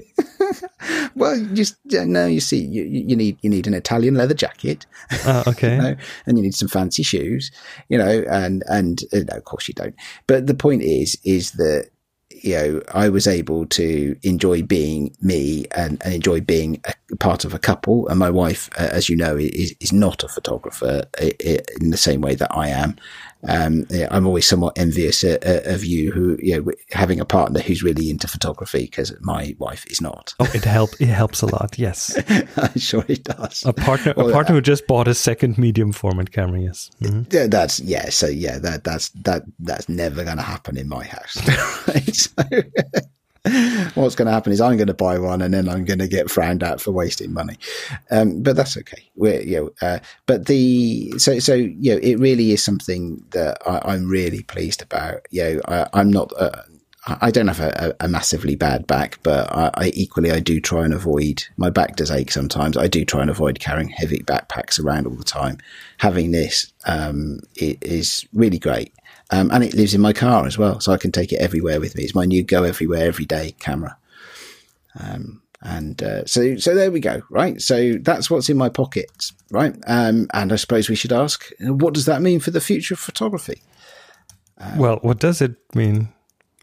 Well, 1.15 1.37
you 1.37 1.47
just 1.55 1.77
no. 1.85 2.27
You 2.27 2.41
see, 2.41 2.59
you, 2.59 2.85
you 2.85 3.05
you 3.09 3.17
need 3.17 3.39
you 3.43 3.51
need 3.51 3.67
an 3.67 3.75
Italian 3.75 4.15
leather 4.15 4.35
jacket, 4.35 4.87
uh, 5.27 5.43
okay. 5.49 5.75
you 5.77 5.83
know, 5.83 5.97
and 6.27 6.39
you 6.39 6.45
need 6.45 6.55
some 6.55 6.69
fancy 6.69 7.03
shoes, 7.03 7.51
you 7.89 7.99
know, 7.99 8.25
and 8.31 8.63
and 8.67 9.03
uh, 9.13 9.19
no, 9.29 9.39
of 9.39 9.45
course 9.45 9.67
you 9.67 9.75
don't. 9.75 9.97
But 10.27 10.47
the 10.47 10.55
point 10.55 10.83
is, 10.83 11.19
is 11.25 11.53
that 11.53 11.91
you 12.43 12.55
know 12.55 12.83
I 12.93 13.09
was 13.09 13.27
able 13.27 13.67
to 13.67 14.17
enjoy 14.23 14.63
being 14.63 15.15
me 15.21 15.67
and, 15.73 16.03
and 16.05 16.15
enjoy 16.15 16.41
being 16.41 16.83
a 16.87 17.17
part 17.17 17.45
of 17.45 17.55
a 17.55 17.59
couple, 17.59 18.09
and 18.09 18.19
my 18.19 18.31
wife, 18.31 18.69
uh, 18.79 18.89
as 18.93 19.09
you 19.09 19.17
know, 19.17 19.37
is 19.37 19.75
is 19.81 19.93
not 19.93 20.25
a 20.25 20.29
photographer 20.29 21.05
in 21.21 21.91
the 21.91 21.97
same 21.97 22.21
way 22.21 22.35
that 22.35 22.55
I 22.55 22.69
am. 22.69 22.97
Um, 23.47 23.87
I'm 24.11 24.27
always 24.27 24.49
somewhat 24.49 24.77
envious 24.77 25.23
uh, 25.23 25.39
uh, 25.47 25.73
of 25.73 25.85
you, 25.85 26.11
who 26.11 26.37
you 26.43 26.61
know, 26.61 26.73
having 26.91 27.21
a 27.21 27.25
partner 27.25 27.61
who's 27.61 27.85
really 27.85 28.11
into 28.11 28.27
photography, 28.27 28.83
because 28.83 29.15
my 29.21 29.55
wife 29.59 29.87
is 29.87 30.01
not. 30.01 30.35
Oh, 30.41 30.51
it 30.55 30.65
help 30.65 30.91
it 30.99 31.07
helps 31.07 31.43
a 31.43 31.47
lot. 31.47 31.79
Yes, 31.79 32.19
I'm 32.57 32.79
sure 32.79 33.05
it 33.07 33.23
does. 33.25 33.63
A 33.65 33.73
partner, 33.73 34.15
well, 34.17 34.31
a 34.31 34.33
partner 34.33 34.55
uh, 34.55 34.57
who 34.57 34.63
just 34.63 34.89
bought 34.89 35.07
a 35.07 35.15
second 35.15 35.57
medium 35.57 35.93
format 35.93 36.33
camera. 36.33 36.61
Yes, 36.61 36.91
mm-hmm. 37.01 37.49
that's 37.49 37.79
yeah. 37.81 38.11
So 38.11 38.27
yeah, 38.27 38.59
that 38.59 38.83
that's 38.83 39.11
that 39.11 39.45
that's 39.61 39.89
never 39.89 40.25
going 40.25 40.39
to 40.39 40.43
happen 40.43 40.77
in 40.77 40.89
my 40.89 41.05
house. 41.05 41.37
what's 43.95 44.15
going 44.15 44.27
to 44.27 44.33
happen 44.33 44.53
is 44.53 44.61
I'm 44.61 44.77
going 44.77 44.89
to 44.89 44.95
buy 44.95 45.19
one 45.19 45.43
and 45.43 45.55
then 45.55 45.69
I'm 45.69 45.85
going 45.85 45.99
to 46.01 46.09
get 46.09 46.31
frowned 46.31 46.63
at 46.63 46.81
for 46.81 46.93
wasting 46.93 47.33
money. 47.33 47.57
Um, 48.11 48.43
but 48.43 48.57
that's 48.57 48.77
okay. 48.77 49.09
We're, 49.17 49.41
you 49.41 49.57
know, 49.57 49.71
uh, 49.81 49.99
but 50.27 50.47
the, 50.47 51.13
so, 51.19 51.39
so, 51.39 51.55
you 51.55 51.95
know, 51.95 52.01
it 52.03 52.19
really 52.19 52.53
is 52.53 52.65
something 52.65 53.25
that 53.31 53.59
I, 53.67 53.95
am 53.95 54.09
really 54.09 54.43
pleased 54.43 54.83
about. 54.83 55.27
You 55.31 55.55
know, 55.55 55.87
I, 55.93 56.01
am 56.01 56.11
not, 56.11 56.33
uh, 56.39 56.63
I 57.07 57.31
don't 57.31 57.49
have 57.49 57.61
a, 57.61 57.97
a, 58.01 58.09
massively 58.09 58.55
bad 58.55 58.87
back, 58.87 59.19
but 59.23 59.51
I, 59.51 59.71
I, 59.75 59.91
equally 59.95 60.31
I 60.31 60.41
do 60.41 60.61
try 60.61 60.85
and 60.85 60.93
avoid. 60.93 61.45
My 61.57 61.71
back 61.71 61.97
does 61.97 62.11
ache 62.11 62.33
sometimes. 62.33 62.77
I 62.77 62.87
do 62.87 63.05
try 63.05 63.23
and 63.23 63.31
avoid 63.31 63.61
carrying 63.61 63.89
heavy 63.89 64.19
backpacks 64.19 64.83
around 64.83 65.07
all 65.07 65.15
the 65.15 65.25
time. 65.25 65.59
Having 65.99 66.33
this 66.33 66.73
um, 66.87 67.41
is 67.57 68.27
really 68.33 68.59
great. 68.59 68.93
Um, 69.31 69.51
and 69.51 69.63
it 69.63 69.75
lives 69.75 69.95
in 69.95 70.01
my 70.01 70.13
car 70.13 70.47
as 70.47 70.57
well, 70.57 70.81
so 70.81 70.93
I 70.93 70.97
can 70.97 71.13
take 71.13 71.33
it 71.33 71.41
everywhere 71.41 71.81
with 71.81 71.95
me. 71.95 72.03
It's 72.03 72.15
my 72.15 72.25
new 72.25 72.43
go 72.43 72.65
everywhere, 72.65 73.07
every 73.07 73.27
day 73.27 73.55
camera. 73.59 73.97
Um, 74.99 75.43
and 75.61 76.03
uh, 76.03 76.25
so, 76.25 76.57
so 76.57 76.75
there 76.75 76.91
we 76.91 77.01
go, 77.01 77.23
right? 77.31 77.61
So 77.61 77.99
that's 78.01 78.31
what's 78.31 78.49
in 78.49 78.57
my 78.57 78.69
pockets, 78.69 79.33
right? 79.51 79.75
Um, 79.87 80.29
and 80.33 80.53
I 80.53 80.57
suppose 80.57 80.89
we 80.89 80.95
should 80.95 81.13
ask, 81.13 81.51
what 81.61 81.95
does 81.95 82.07
that 82.07 82.23
mean 82.23 82.41
for 82.41 82.53
the 82.53 82.61
future 82.61 82.95
of 82.95 83.01
photography? 83.01 83.63
Um, 84.59 84.79
well, 84.79 84.99
what 85.03 85.19
does 85.19 85.43
it 85.43 85.57
mean? 85.75 86.13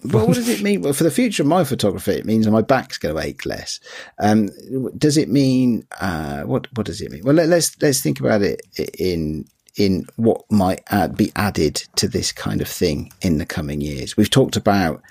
well, 0.03 0.27
what 0.27 0.35
does 0.35 0.49
it 0.49 0.61
mean? 0.61 0.81
Well, 0.81 0.93
for 0.93 1.03
the 1.03 1.11
future 1.11 1.43
of 1.43 1.47
my 1.47 1.63
photography, 1.63 2.13
it 2.13 2.25
means 2.25 2.47
my 2.47 2.61
back's 2.61 2.97
going 2.97 3.15
to 3.15 3.21
ache 3.21 3.45
less. 3.45 3.79
Um, 4.19 4.49
does 4.97 5.17
it 5.17 5.29
mean 5.29 5.87
uh, 5.99 6.43
what? 6.43 6.67
What 6.75 6.85
does 6.85 7.01
it 7.01 7.11
mean? 7.11 7.23
Well, 7.23 7.35
let, 7.35 7.51
us 7.51 7.75
let's 7.81 8.01
think 8.01 8.19
about 8.19 8.41
it 8.41 8.61
in 8.99 9.45
in 9.77 10.07
what 10.15 10.43
might 10.49 10.81
add, 10.87 11.17
be 11.17 11.31
added 11.35 11.75
to 11.95 12.07
this 12.07 12.31
kind 12.31 12.61
of 12.61 12.67
thing 12.67 13.11
in 13.21 13.37
the 13.37 13.45
coming 13.45 13.81
years. 13.81 14.15
We've 14.15 14.29
talked 14.29 14.55
about 14.55 15.01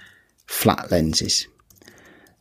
flat 0.46 0.90
lenses. 0.90 1.46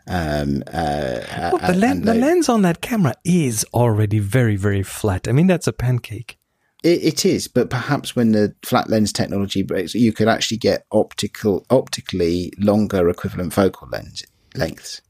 Um, 0.06 0.64
uh, 0.68 1.20
well, 1.54 1.58
the, 1.72 1.78
len- 1.78 2.02
the 2.02 2.14
lens 2.14 2.50
on 2.50 2.62
that 2.64 2.82
camera 2.82 3.16
is 3.24 3.66
already 3.74 4.20
very, 4.20 4.56
very 4.56 4.84
flat. 4.84 5.28
I 5.28 5.32
mean, 5.32 5.48
that's 5.48 5.68
a 5.68 5.74
pancake. 5.74 6.38
It, 6.84 7.04
it 7.04 7.26
is, 7.26 7.48
but 7.48 7.70
perhaps 7.70 8.16
when 8.16 8.34
the 8.34 8.54
flat 8.64 8.90
lens 8.90 9.14
technology 9.14 9.64
breaks, 9.64 9.96
you 9.96 10.12
could 10.12 10.28
actually 10.28 10.58
get 10.58 10.86
optical, 10.92 11.66
optically 11.70 12.52
longer 12.58 13.08
equivalent 13.10 13.54
focal 13.54 13.88
lens 13.90 14.24
lengths. 14.56 15.02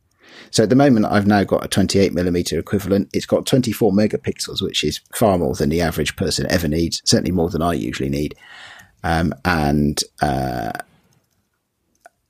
So 0.51 0.63
at 0.63 0.69
the 0.69 0.75
moment, 0.75 1.05
I've 1.07 1.27
now 1.27 1.43
got 1.43 1.65
a 1.65 1.67
28 1.67 2.13
millimeter 2.13 2.59
equivalent. 2.59 3.09
It's 3.13 3.25
got 3.25 3.45
24 3.45 3.91
megapixels, 3.91 4.61
which 4.61 4.83
is 4.83 4.99
far 5.13 5.37
more 5.37 5.55
than 5.55 5.69
the 5.69 5.81
average 5.81 6.15
person 6.15 6.45
ever 6.49 6.67
needs, 6.67 7.01
certainly 7.05 7.31
more 7.31 7.49
than 7.49 7.61
I 7.61 7.73
usually 7.73 8.09
need. 8.09 8.35
Um, 9.03 9.33
and, 9.45 10.01
uh, 10.21 10.71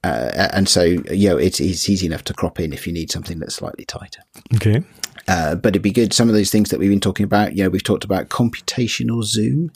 uh, 0.03 0.49
and 0.53 0.67
so, 0.67 0.83
you 0.83 1.29
know, 1.29 1.37
it's, 1.37 1.59
it's 1.59 1.89
easy 1.89 2.05
enough 2.05 2.23
to 2.25 2.33
crop 2.33 2.59
in 2.59 2.73
if 2.73 2.87
you 2.87 2.93
need 2.93 3.11
something 3.11 3.39
that's 3.39 3.55
slightly 3.55 3.85
tighter. 3.85 4.21
Okay. 4.55 4.83
Uh, 5.27 5.55
but 5.55 5.69
it'd 5.69 5.81
be 5.81 5.91
good. 5.91 6.13
Some 6.13 6.27
of 6.27 6.35
those 6.35 6.49
things 6.49 6.69
that 6.69 6.79
we've 6.79 6.89
been 6.89 6.99
talking 6.99 7.23
about, 7.23 7.55
you 7.55 7.63
know, 7.63 7.69
we've 7.69 7.83
talked 7.83 8.03
about 8.03 8.29
computational 8.29 9.23
zoom. 9.23 9.71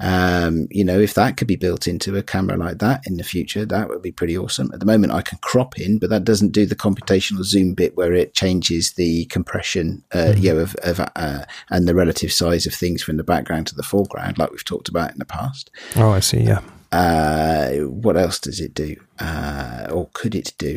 Um, 0.00 0.66
you 0.70 0.84
know, 0.84 0.98
if 0.98 1.14
that 1.14 1.36
could 1.36 1.46
be 1.46 1.56
built 1.56 1.86
into 1.86 2.16
a 2.16 2.22
camera 2.22 2.56
like 2.56 2.78
that 2.78 3.06
in 3.06 3.16
the 3.16 3.24
future, 3.24 3.64
that 3.64 3.88
would 3.88 4.02
be 4.02 4.12
pretty 4.12 4.36
awesome. 4.36 4.70
At 4.72 4.80
the 4.80 4.86
moment, 4.86 5.12
I 5.12 5.22
can 5.22 5.38
crop 5.38 5.78
in, 5.78 5.98
but 5.98 6.10
that 6.10 6.24
doesn't 6.24 6.52
do 6.52 6.66
the 6.66 6.76
computational 6.76 7.44
zoom 7.44 7.74
bit 7.74 7.96
where 7.96 8.12
it 8.12 8.34
changes 8.34 8.92
the 8.92 9.26
compression, 9.26 10.02
uh, 10.12 10.18
mm-hmm. 10.18 10.42
you 10.42 10.54
know, 10.54 10.60
of, 10.60 10.74
of 10.82 11.00
uh, 11.00 11.44
and 11.70 11.86
the 11.86 11.94
relative 11.94 12.32
size 12.32 12.66
of 12.66 12.74
things 12.74 13.02
from 13.02 13.16
the 13.16 13.24
background 13.24 13.66
to 13.68 13.74
the 13.74 13.82
foreground, 13.82 14.38
like 14.38 14.50
we've 14.50 14.64
talked 14.64 14.88
about 14.88 15.12
in 15.12 15.18
the 15.18 15.24
past. 15.24 15.70
Oh, 15.96 16.10
I 16.10 16.20
see. 16.20 16.40
Yeah. 16.40 16.60
Uh, 16.90 17.86
what 17.86 18.16
else 18.16 18.38
does 18.38 18.60
it 18.60 18.72
do, 18.74 18.96
uh, 19.18 19.88
or 19.90 20.08
could 20.12 20.34
it 20.34 20.52
do? 20.58 20.74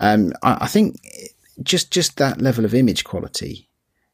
Um, 0.00 0.32
I, 0.42 0.58
I 0.62 0.66
think 0.66 0.96
just 1.62 1.92
just 1.92 2.16
that 2.16 2.40
level 2.40 2.64
of 2.64 2.74
image 2.74 3.04
quality 3.04 3.68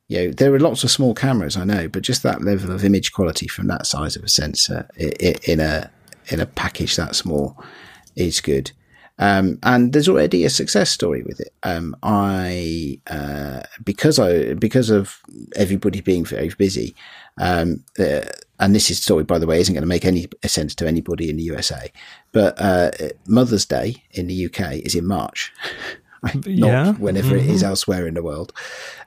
you 0.08 0.18
know, 0.18 0.32
there 0.32 0.54
are 0.54 0.60
lots 0.60 0.84
of 0.84 0.90
small 0.90 1.14
cameras, 1.14 1.56
I 1.56 1.64
know, 1.64 1.88
but 1.88 2.02
just 2.02 2.22
that 2.22 2.42
level 2.42 2.70
of 2.70 2.84
image 2.84 3.12
quality 3.12 3.48
from 3.48 3.66
that 3.68 3.86
size 3.86 4.16
of 4.16 4.22
a 4.22 4.28
sensor 4.28 4.88
in 4.96 5.60
a 5.60 5.90
in 6.28 6.40
a 6.40 6.46
package 6.46 6.96
that 6.96 7.16
small 7.16 7.62
is 8.14 8.40
good. 8.40 8.72
Um, 9.18 9.58
and 9.62 9.92
there's 9.92 10.08
already 10.08 10.44
a 10.44 10.50
success 10.50 10.90
story 10.90 11.22
with 11.22 11.40
it. 11.40 11.52
Um, 11.62 11.96
I 12.02 13.00
uh, 13.08 13.62
because 13.82 14.18
I 14.18 14.54
because 14.54 14.90
of 14.90 15.20
everybody 15.56 16.00
being 16.00 16.24
very 16.24 16.50
busy, 16.50 16.94
um, 17.38 17.82
uh, 17.98 18.26
and 18.60 18.74
this 18.74 18.90
is 18.90 19.02
story 19.02 19.24
by 19.24 19.38
the 19.38 19.46
way 19.46 19.58
isn't 19.58 19.74
going 19.74 19.82
to 19.82 19.88
make 19.88 20.04
any 20.04 20.28
sense 20.44 20.74
to 20.76 20.86
anybody 20.86 21.30
in 21.30 21.36
the 21.36 21.44
USA, 21.44 21.90
but 22.32 22.60
uh, 22.60 22.90
Mother's 23.26 23.64
Day 23.64 24.04
in 24.12 24.26
the 24.26 24.46
UK 24.46 24.74
is 24.74 24.94
in 24.94 25.06
March. 25.06 25.52
not 26.34 26.46
yeah. 26.46 26.92
whenever 26.94 27.36
mm-hmm. 27.36 27.38
it 27.38 27.46
is 27.46 27.62
mm-hmm. 27.62 27.70
elsewhere 27.70 28.06
in 28.06 28.14
the 28.14 28.22
world. 28.22 28.52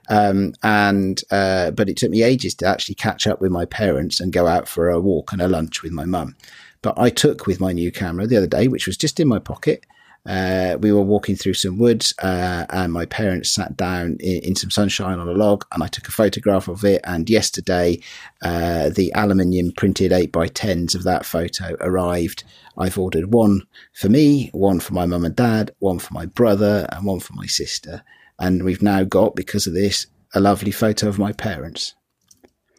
Um, 0.08 0.54
and 0.62 1.22
uh, 1.30 1.70
but 1.70 1.88
it 1.88 1.96
took 1.96 2.10
me 2.10 2.22
ages 2.22 2.54
to 2.56 2.66
actually 2.66 2.96
catch 2.96 3.26
up 3.26 3.40
with 3.40 3.52
my 3.52 3.64
parents 3.64 4.20
and 4.20 4.32
go 4.32 4.46
out 4.46 4.68
for 4.68 4.88
a 4.88 5.00
walk 5.00 5.32
and 5.32 5.40
a 5.40 5.48
lunch 5.48 5.82
with 5.82 5.92
my 5.92 6.04
mum. 6.04 6.36
But 6.82 6.98
I 6.98 7.10
took 7.10 7.46
with 7.46 7.60
my 7.60 7.72
new 7.72 7.92
camera 7.92 8.26
the 8.26 8.36
other 8.36 8.46
day, 8.46 8.68
which 8.68 8.86
was 8.86 8.96
just 8.96 9.20
in 9.20 9.28
my 9.28 9.38
pocket. 9.38 9.84
Uh, 10.26 10.76
we 10.80 10.92
were 10.92 11.00
walking 11.00 11.34
through 11.34 11.54
some 11.54 11.78
woods, 11.78 12.12
uh, 12.22 12.66
and 12.70 12.92
my 12.92 13.06
parents 13.06 13.50
sat 13.50 13.76
down 13.76 14.18
in, 14.20 14.42
in, 14.42 14.54
some 14.54 14.70
sunshine 14.70 15.18
on 15.18 15.28
a 15.28 15.32
log, 15.32 15.64
and 15.72 15.82
I 15.82 15.86
took 15.86 16.08
a 16.08 16.12
photograph 16.12 16.68
of 16.68 16.84
it. 16.84 17.00
And 17.04 17.28
yesterday, 17.30 18.00
uh, 18.42 18.90
the 18.90 19.12
aluminium 19.14 19.72
printed 19.72 20.12
eight 20.12 20.30
by 20.30 20.48
tens 20.48 20.94
of 20.94 21.04
that 21.04 21.24
photo 21.24 21.74
arrived. 21.80 22.44
I've 22.80 22.98
ordered 22.98 23.32
one 23.32 23.62
for 23.92 24.08
me, 24.08 24.48
one 24.52 24.80
for 24.80 24.94
my 24.94 25.04
mum 25.04 25.24
and 25.24 25.36
dad, 25.36 25.70
one 25.78 25.98
for 25.98 26.14
my 26.14 26.24
brother, 26.24 26.86
and 26.90 27.04
one 27.04 27.20
for 27.20 27.34
my 27.34 27.46
sister. 27.46 28.02
And 28.38 28.64
we've 28.64 28.82
now 28.82 29.04
got, 29.04 29.36
because 29.36 29.66
of 29.66 29.74
this, 29.74 30.06
a 30.34 30.40
lovely 30.40 30.70
photo 30.70 31.06
of 31.06 31.18
my 31.18 31.32
parents. 31.32 31.94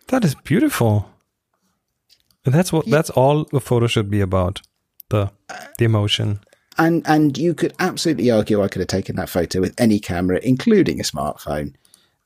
That 0.07 0.25
is 0.25 0.33
beautiful. 0.33 1.07
And 2.45 2.53
that's 2.53 2.73
what 2.73 2.87
yeah. 2.87 2.95
that's 2.95 3.11
all 3.11 3.47
a 3.53 3.59
photo 3.59 3.85
should 3.87 4.09
be 4.09 4.21
about. 4.21 4.61
The 5.09 5.31
the 5.77 5.85
emotion. 5.85 6.39
And 6.77 7.03
and 7.05 7.37
you 7.37 7.53
could 7.53 7.73
absolutely 7.79 8.31
argue 8.31 8.63
I 8.63 8.69
could 8.69 8.79
have 8.79 8.87
taken 8.87 9.17
that 9.17 9.29
photo 9.29 9.61
with 9.61 9.79
any 9.79 9.99
camera, 9.99 10.39
including 10.41 10.99
a 10.99 11.03
smartphone. 11.03 11.75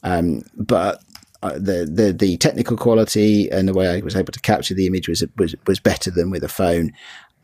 Um, 0.03 0.43
but 0.55 1.01
uh, 1.43 1.53
the, 1.53 1.85
the 1.91 2.15
the 2.17 2.37
technical 2.37 2.77
quality 2.77 3.49
and 3.51 3.67
the 3.67 3.73
way 3.73 3.89
I 3.89 3.99
was 3.99 4.15
able 4.15 4.31
to 4.31 4.39
capture 4.39 4.73
the 4.73 4.87
image 4.87 5.07
was 5.07 5.23
was 5.37 5.55
was 5.67 5.79
better 5.79 6.09
than 6.09 6.31
with 6.31 6.43
a 6.43 6.47
phone. 6.47 6.91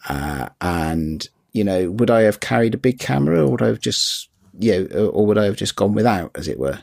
Uh, 0.07 0.49
and 0.61 1.27
you 1.53 1.63
know, 1.63 1.91
would 1.91 2.09
I 2.09 2.21
have 2.21 2.39
carried 2.39 2.73
a 2.73 2.77
big 2.79 2.99
camera, 2.99 3.43
or 3.45 3.51
would 3.51 3.61
I 3.61 3.67
have 3.67 3.79
just 3.79 4.29
you 4.59 4.87
know, 4.87 5.07
or 5.07 5.25
would 5.25 5.37
I 5.37 5.45
have 5.45 5.55
just 5.55 5.75
gone 5.75 5.93
without, 5.93 6.31
as 6.35 6.47
it 6.47 6.59
were? 6.59 6.79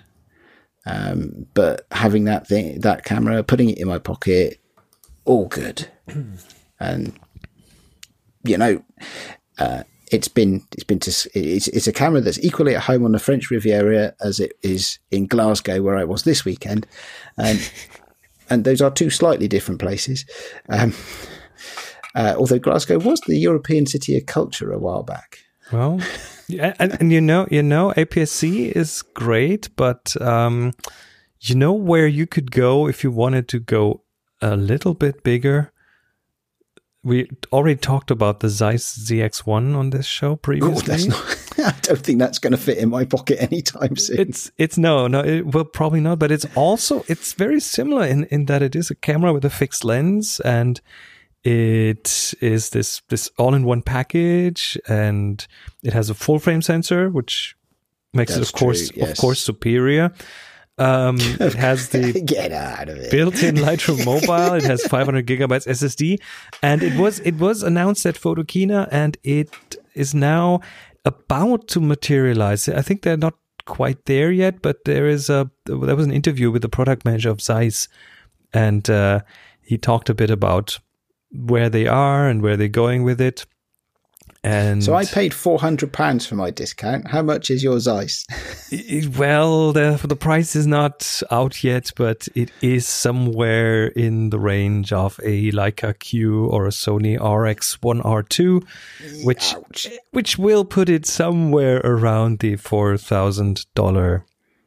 Um, 0.87 1.47
but 1.55 1.87
having 1.91 2.25
that 2.25 2.47
thing, 2.47 2.81
that 2.81 3.05
camera, 3.05 3.43
putting 3.43 3.71
it 3.71 3.79
in 3.79 3.89
my 3.89 3.99
pocket, 3.99 4.61
all 5.25 5.47
good. 5.47 5.89
and 6.81 7.19
you 8.45 8.57
know, 8.57 8.83
uh, 9.59 9.83
it's 10.11 10.29
been 10.29 10.65
it's 10.73 10.85
been 10.85 11.01
to, 11.01 11.11
it's 11.35 11.69
it's 11.69 11.87
a 11.87 11.93
camera 11.93 12.21
that's 12.21 12.39
equally 12.41 12.75
at 12.75 12.83
home 12.83 13.05
on 13.05 13.13
the 13.13 13.19
French 13.19 13.51
Riviera 13.51 14.15
as 14.21 14.41
it 14.41 14.53
is 14.63 14.99
in 15.11 15.27
Glasgow, 15.27 15.83
where 15.83 15.97
I 15.97 16.05
was 16.05 16.23
this 16.23 16.45
weekend, 16.45 16.87
and 17.37 17.71
and 18.51 18.65
those 18.65 18.81
are 18.81 18.91
two 18.91 19.11
slightly 19.11 19.49
different 19.49 19.81
places. 19.81 20.25
Um, 20.69 20.95
uh, 22.15 22.35
although 22.37 22.59
Glasgow 22.59 22.99
was 22.99 23.21
the 23.23 23.39
European 23.39 23.87
City 23.87 24.17
of 24.17 24.27
Culture 24.27 24.73
a 24.73 24.79
while 24.79 25.03
back. 25.03 25.39
Well, 25.73 26.01
and, 26.49 26.97
and, 27.01 27.13
you 27.13 27.21
know, 27.21 27.47
you 27.51 27.63
know, 27.63 27.93
APS-C 27.97 28.69
is 28.69 29.03
great, 29.03 29.69
but 29.77 30.21
um, 30.21 30.73
you 31.41 31.55
know 31.55 31.73
where 31.73 32.07
you 32.07 32.27
could 32.27 32.51
go 32.51 32.89
if 32.89 33.05
you 33.05 33.11
wanted 33.11 33.49
to 33.49 33.59
go 33.59 34.03
a 34.41 34.57
little 34.57 34.95
bit 34.95 35.23
bigger. 35.23 35.73
We 37.05 37.31
already 37.53 37.77
talked 37.77 38.11
about 38.11 38.41
the 38.41 38.49
Zeiss 38.49 38.99
ZX1 38.99 39.77
on 39.77 39.91
this 39.91 40.07
show 40.07 40.37
previously. 40.37 41.09
not, 41.09 41.49
I 41.59 41.75
don't 41.83 42.01
think 42.01 42.19
that's 42.19 42.39
going 42.39 42.51
to 42.53 42.59
fit 42.59 42.79
in 42.79 42.91
my 42.91 43.05
pocket 43.05 43.41
anytime 43.41 43.97
soon. 43.97 44.21
It's 44.21 44.51
it's 44.59 44.77
no 44.77 45.07
no 45.07 45.21
it 45.21 45.47
will 45.47 45.65
probably 45.65 46.01
not, 46.01 46.19
but 46.19 46.33
it's 46.33 46.47
also 46.55 47.05
it's 47.09 47.35
very 47.35 47.61
similar 47.61 48.05
in 48.05 48.25
in 48.25 48.47
that 48.47 48.63
it 48.63 48.75
is 48.75 48.91
a 48.91 48.95
camera 48.95 49.33
with 49.33 49.45
a 49.45 49.51
fixed 49.51 49.85
lens 49.85 50.41
and 50.41 50.81
it 51.49 52.35
is 52.43 52.71
this 52.71 53.01
this 53.09 53.31
all-in-one 53.39 53.81
package, 53.81 54.79
and 54.87 55.47
it 55.83 55.95
has 55.95 56.11
a 56.11 56.15
full 56.15 56.39
frame 56.39 56.61
sensor, 56.61 57.09
which 57.09 57.57
makes 58.13 58.35
That's 58.35 58.51
it, 58.51 58.55
of 58.55 58.61
course, 58.61 58.93
yes. 58.95 59.13
of 59.13 59.17
course, 59.17 59.41
superior. 59.41 60.13
Um, 60.77 61.17
it 61.21 61.55
has 61.55 61.89
the 61.89 62.21
Get 62.37 62.53
out 62.53 62.91
of 62.91 62.99
it. 62.99 63.11
built-in 63.11 63.57
Lightroom 63.57 64.05
mobile. 64.13 64.55
It 64.55 64.65
has 64.65 64.87
500 64.87 65.27
gigabytes 65.27 65.67
SSD, 65.67 66.21
and 66.63 66.83
it 66.83 67.01
was 67.01 67.21
it 67.21 67.37
was 67.37 67.63
announced 67.63 68.05
at 68.05 68.17
Photokina, 68.17 68.87
and 68.91 69.17
it 69.25 69.51
is 69.95 70.15
now 70.15 70.61
about 71.07 71.67
to 71.69 71.81
materialize. 71.81 72.69
I 72.69 72.83
think 72.83 73.03
they're 73.03 73.17
not 73.17 73.37
quite 73.65 74.05
there 74.05 74.31
yet, 74.31 74.61
but 74.61 74.85
there 74.85 75.07
is 75.09 75.31
a 75.31 75.51
there 75.65 75.97
was 75.97 76.05
an 76.05 76.13
interview 76.13 76.51
with 76.51 76.61
the 76.61 76.69
product 76.69 77.07
manager 77.07 77.31
of 77.31 77.41
Zeiss, 77.41 77.89
and 78.53 78.91
uh, 78.91 79.21
he 79.63 79.79
talked 79.79 80.11
a 80.11 80.15
bit 80.15 80.31
about 80.31 80.79
where 81.33 81.69
they 81.69 81.87
are 81.87 82.29
and 82.29 82.43
where 82.43 82.57
they're 82.57 82.69
going 82.69 83.03
with 83.03 83.21
it. 83.21 83.47
And 84.45 84.85
So 84.85 84.95
I 84.95 85.05
paid 85.05 85.35
four 85.35 85.59
hundred 85.59 85.93
pounds 85.93 86.25
for 86.25 86.37
my 86.37 86.51
discount. 86.51 87.09
How 87.09 87.23
much 87.23 87.51
is 87.51 87.63
your 87.65 87.81
Zeiss? 87.81 88.25
Well, 89.17 89.73
the 89.73 90.01
the 90.07 90.15
price 90.17 90.55
is 90.55 90.67
not 90.67 91.23
out 91.31 91.65
yet, 91.65 91.91
but 91.97 92.29
it 92.37 92.53
is 92.61 92.87
somewhere 92.87 93.87
in 93.89 94.31
the 94.31 94.39
range 94.39 94.93
of 94.93 95.19
a 95.25 95.51
Leica 95.51 95.99
Q 95.99 96.47
or 96.47 96.67
a 96.67 96.71
Sony 96.71 97.19
RX1 97.19 98.03
R2, 98.03 99.25
which 99.25 99.55
Ouch. 99.55 99.89
which 100.13 100.39
will 100.39 100.65
put 100.65 100.89
it 100.89 101.05
somewhere 101.05 101.81
around 101.83 102.39
the 102.39 102.57
four 102.57 102.97
thousand 102.97 103.67
dollar 103.75 104.25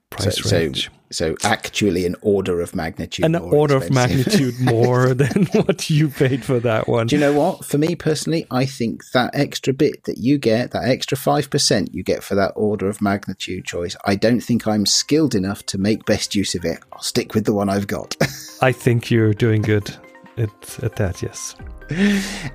price 0.10 0.42
so, 0.42 0.58
range. 0.58 0.86
so 0.88 1.01
actually, 1.44 2.06
an 2.06 2.16
order 2.22 2.62
of 2.62 2.76
magnitude. 2.76 3.26
An 3.26 3.34
more 3.34 3.54
order 3.54 3.76
of 3.78 3.92
magnitude 3.92 4.60
more 4.60 5.14
than 5.14 5.46
what 5.48 5.90
you 5.90 6.10
paid 6.10 6.44
for 6.44 6.60
that 6.60 6.88
one. 6.88 7.08
Do 7.08 7.16
you 7.16 7.20
know 7.20 7.34
what? 7.34 7.66
For 7.66 7.78
me 7.78 7.96
personally, 7.96 8.46
I 8.52 8.66
think 8.66 9.12
that 9.12 9.32
extra 9.34 9.74
bit 9.74 10.04
that 10.06 10.18
you 10.18 10.38
get, 10.38 10.72
that 10.72 10.88
extra 10.88 11.18
5% 11.18 11.94
you 11.94 12.04
get 12.04 12.24
for 12.24 12.36
that 12.36 12.54
order 12.56 12.88
of 12.88 13.02
magnitude 13.02 13.66
choice, 13.66 13.96
I 14.06 14.16
don't 14.16 14.42
think 14.42 14.68
I'm 14.68 14.86
skilled 14.86 15.36
enough 15.36 15.66
to 15.68 15.78
make 15.78 16.06
best 16.06 16.36
use 16.36 16.56
of 16.56 16.64
it. 16.66 16.80
I'll 16.94 17.02
stick 17.02 17.34
with 17.34 17.46
the 17.46 17.54
one 17.54 17.70
I've 17.70 17.88
got. 17.88 18.16
I 18.62 18.72
think 18.72 19.10
you're 19.10 19.34
doing 19.34 19.62
good 19.62 19.94
at, 20.38 20.80
at 20.84 20.96
that. 20.98 21.22
Yes. 21.22 21.56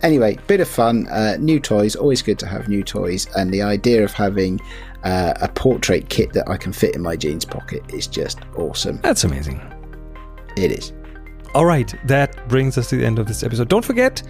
anyway, 0.03 0.39
bit 0.47 0.61
of 0.61 0.69
fun. 0.69 1.07
Uh, 1.09 1.37
new 1.39 1.61
toys, 1.61 1.97
always 1.97 2.23
good 2.23 2.39
to 2.39 2.47
have 2.47 2.69
new 2.69 2.83
toys. 2.83 3.27
And 3.37 3.53
the 3.53 3.63
idea 3.63 4.05
of 4.05 4.13
having 4.13 4.61
uh, 5.07 5.35
a 5.41 5.49
portrait 5.49 6.09
kit 6.09 6.33
that 6.33 6.49
I 6.51 6.57
can 6.57 6.73
fit 6.73 6.97
in 6.97 7.03
my 7.03 7.15
jeans 7.15 7.45
pocket 7.45 7.83
is 7.95 8.09
just 8.09 8.41
awesome. 8.57 8.99
That's 9.03 9.23
amazing. 9.23 9.61
It 10.57 10.73
is. 10.73 10.93
All 11.55 11.65
right, 11.65 11.95
that 12.07 12.49
brings 12.49 12.77
us 12.77 12.89
to 12.91 12.97
the 12.97 13.07
end 13.07 13.21
of 13.21 13.27
this 13.27 13.45
episode. 13.45 13.69
Don't 13.69 13.85
forget 13.85 14.21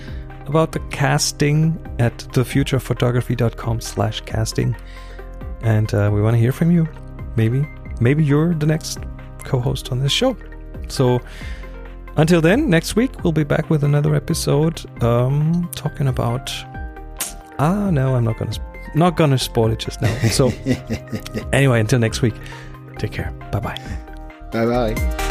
about 0.46 0.72
the 0.72 0.80
casting 0.90 1.76
at 1.98 2.18
thefuturephotography.com 2.18 3.80
slash 3.80 4.20
casting. 4.20 4.76
And 5.62 5.92
uh, 5.94 6.10
we 6.12 6.20
want 6.20 6.34
to 6.34 6.38
hear 6.38 6.52
from 6.52 6.70
you. 6.70 6.86
Maybe, 7.36 7.66
maybe 7.98 8.22
you're 8.22 8.54
the 8.54 8.66
next 8.66 8.98
co-host 9.44 9.90
on 9.92 10.00
this 10.00 10.12
show. 10.12 10.36
So 10.88 11.20
until 12.16 12.42
then, 12.42 12.68
next 12.68 12.96
week 12.96 13.24
we'll 13.24 13.32
be 13.32 13.44
back 13.44 13.70
with 13.70 13.82
another 13.82 14.14
episode 14.14 14.84
um, 15.02 15.70
talking 15.74 16.08
about. 16.08 16.52
Ah, 17.58 17.90
no, 17.90 18.14
I'm 18.14 18.24
not 18.24 18.38
gonna 18.38 18.52
sp- 18.52 18.75
not 18.96 19.16
gonna 19.16 19.38
spoil 19.38 19.70
it 19.70 19.78
just 19.78 20.00
now. 20.02 20.14
So 20.28 20.48
anyway, 21.52 21.80
until 21.80 21.98
next 21.98 22.22
week, 22.22 22.34
take 22.98 23.12
care. 23.12 23.30
Bye 23.52 23.60
bye. 23.60 23.76
Bye 24.50 24.66
bye. 24.66 25.22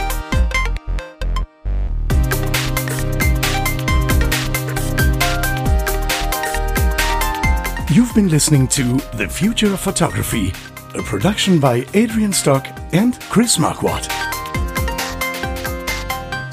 You've 7.92 8.14
been 8.14 8.30
listening 8.30 8.68
to 8.70 8.84
The 9.14 9.28
Future 9.30 9.74
of 9.74 9.80
Photography, 9.80 10.52
a 10.96 11.02
production 11.02 11.60
by 11.60 11.86
Adrian 11.94 12.34
Stock 12.34 12.68
and 12.92 13.18
Chris 13.30 13.58
Marquardt. 13.58 14.12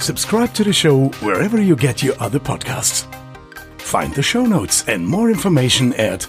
Subscribe 0.00 0.52
to 0.54 0.62
the 0.64 0.72
show 0.72 1.08
wherever 1.20 1.60
you 1.60 1.74
get 1.74 2.02
your 2.02 2.14
other 2.20 2.38
podcasts. 2.38 3.06
Find 3.80 4.14
the 4.14 4.22
show 4.22 4.46
notes 4.46 4.84
and 4.88 5.06
more 5.06 5.30
information 5.30 5.92
at 5.94 6.26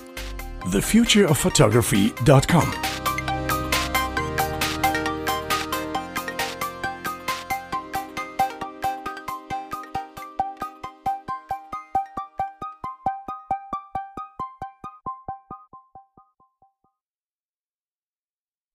thefutureofphotography.com. 0.66 3.03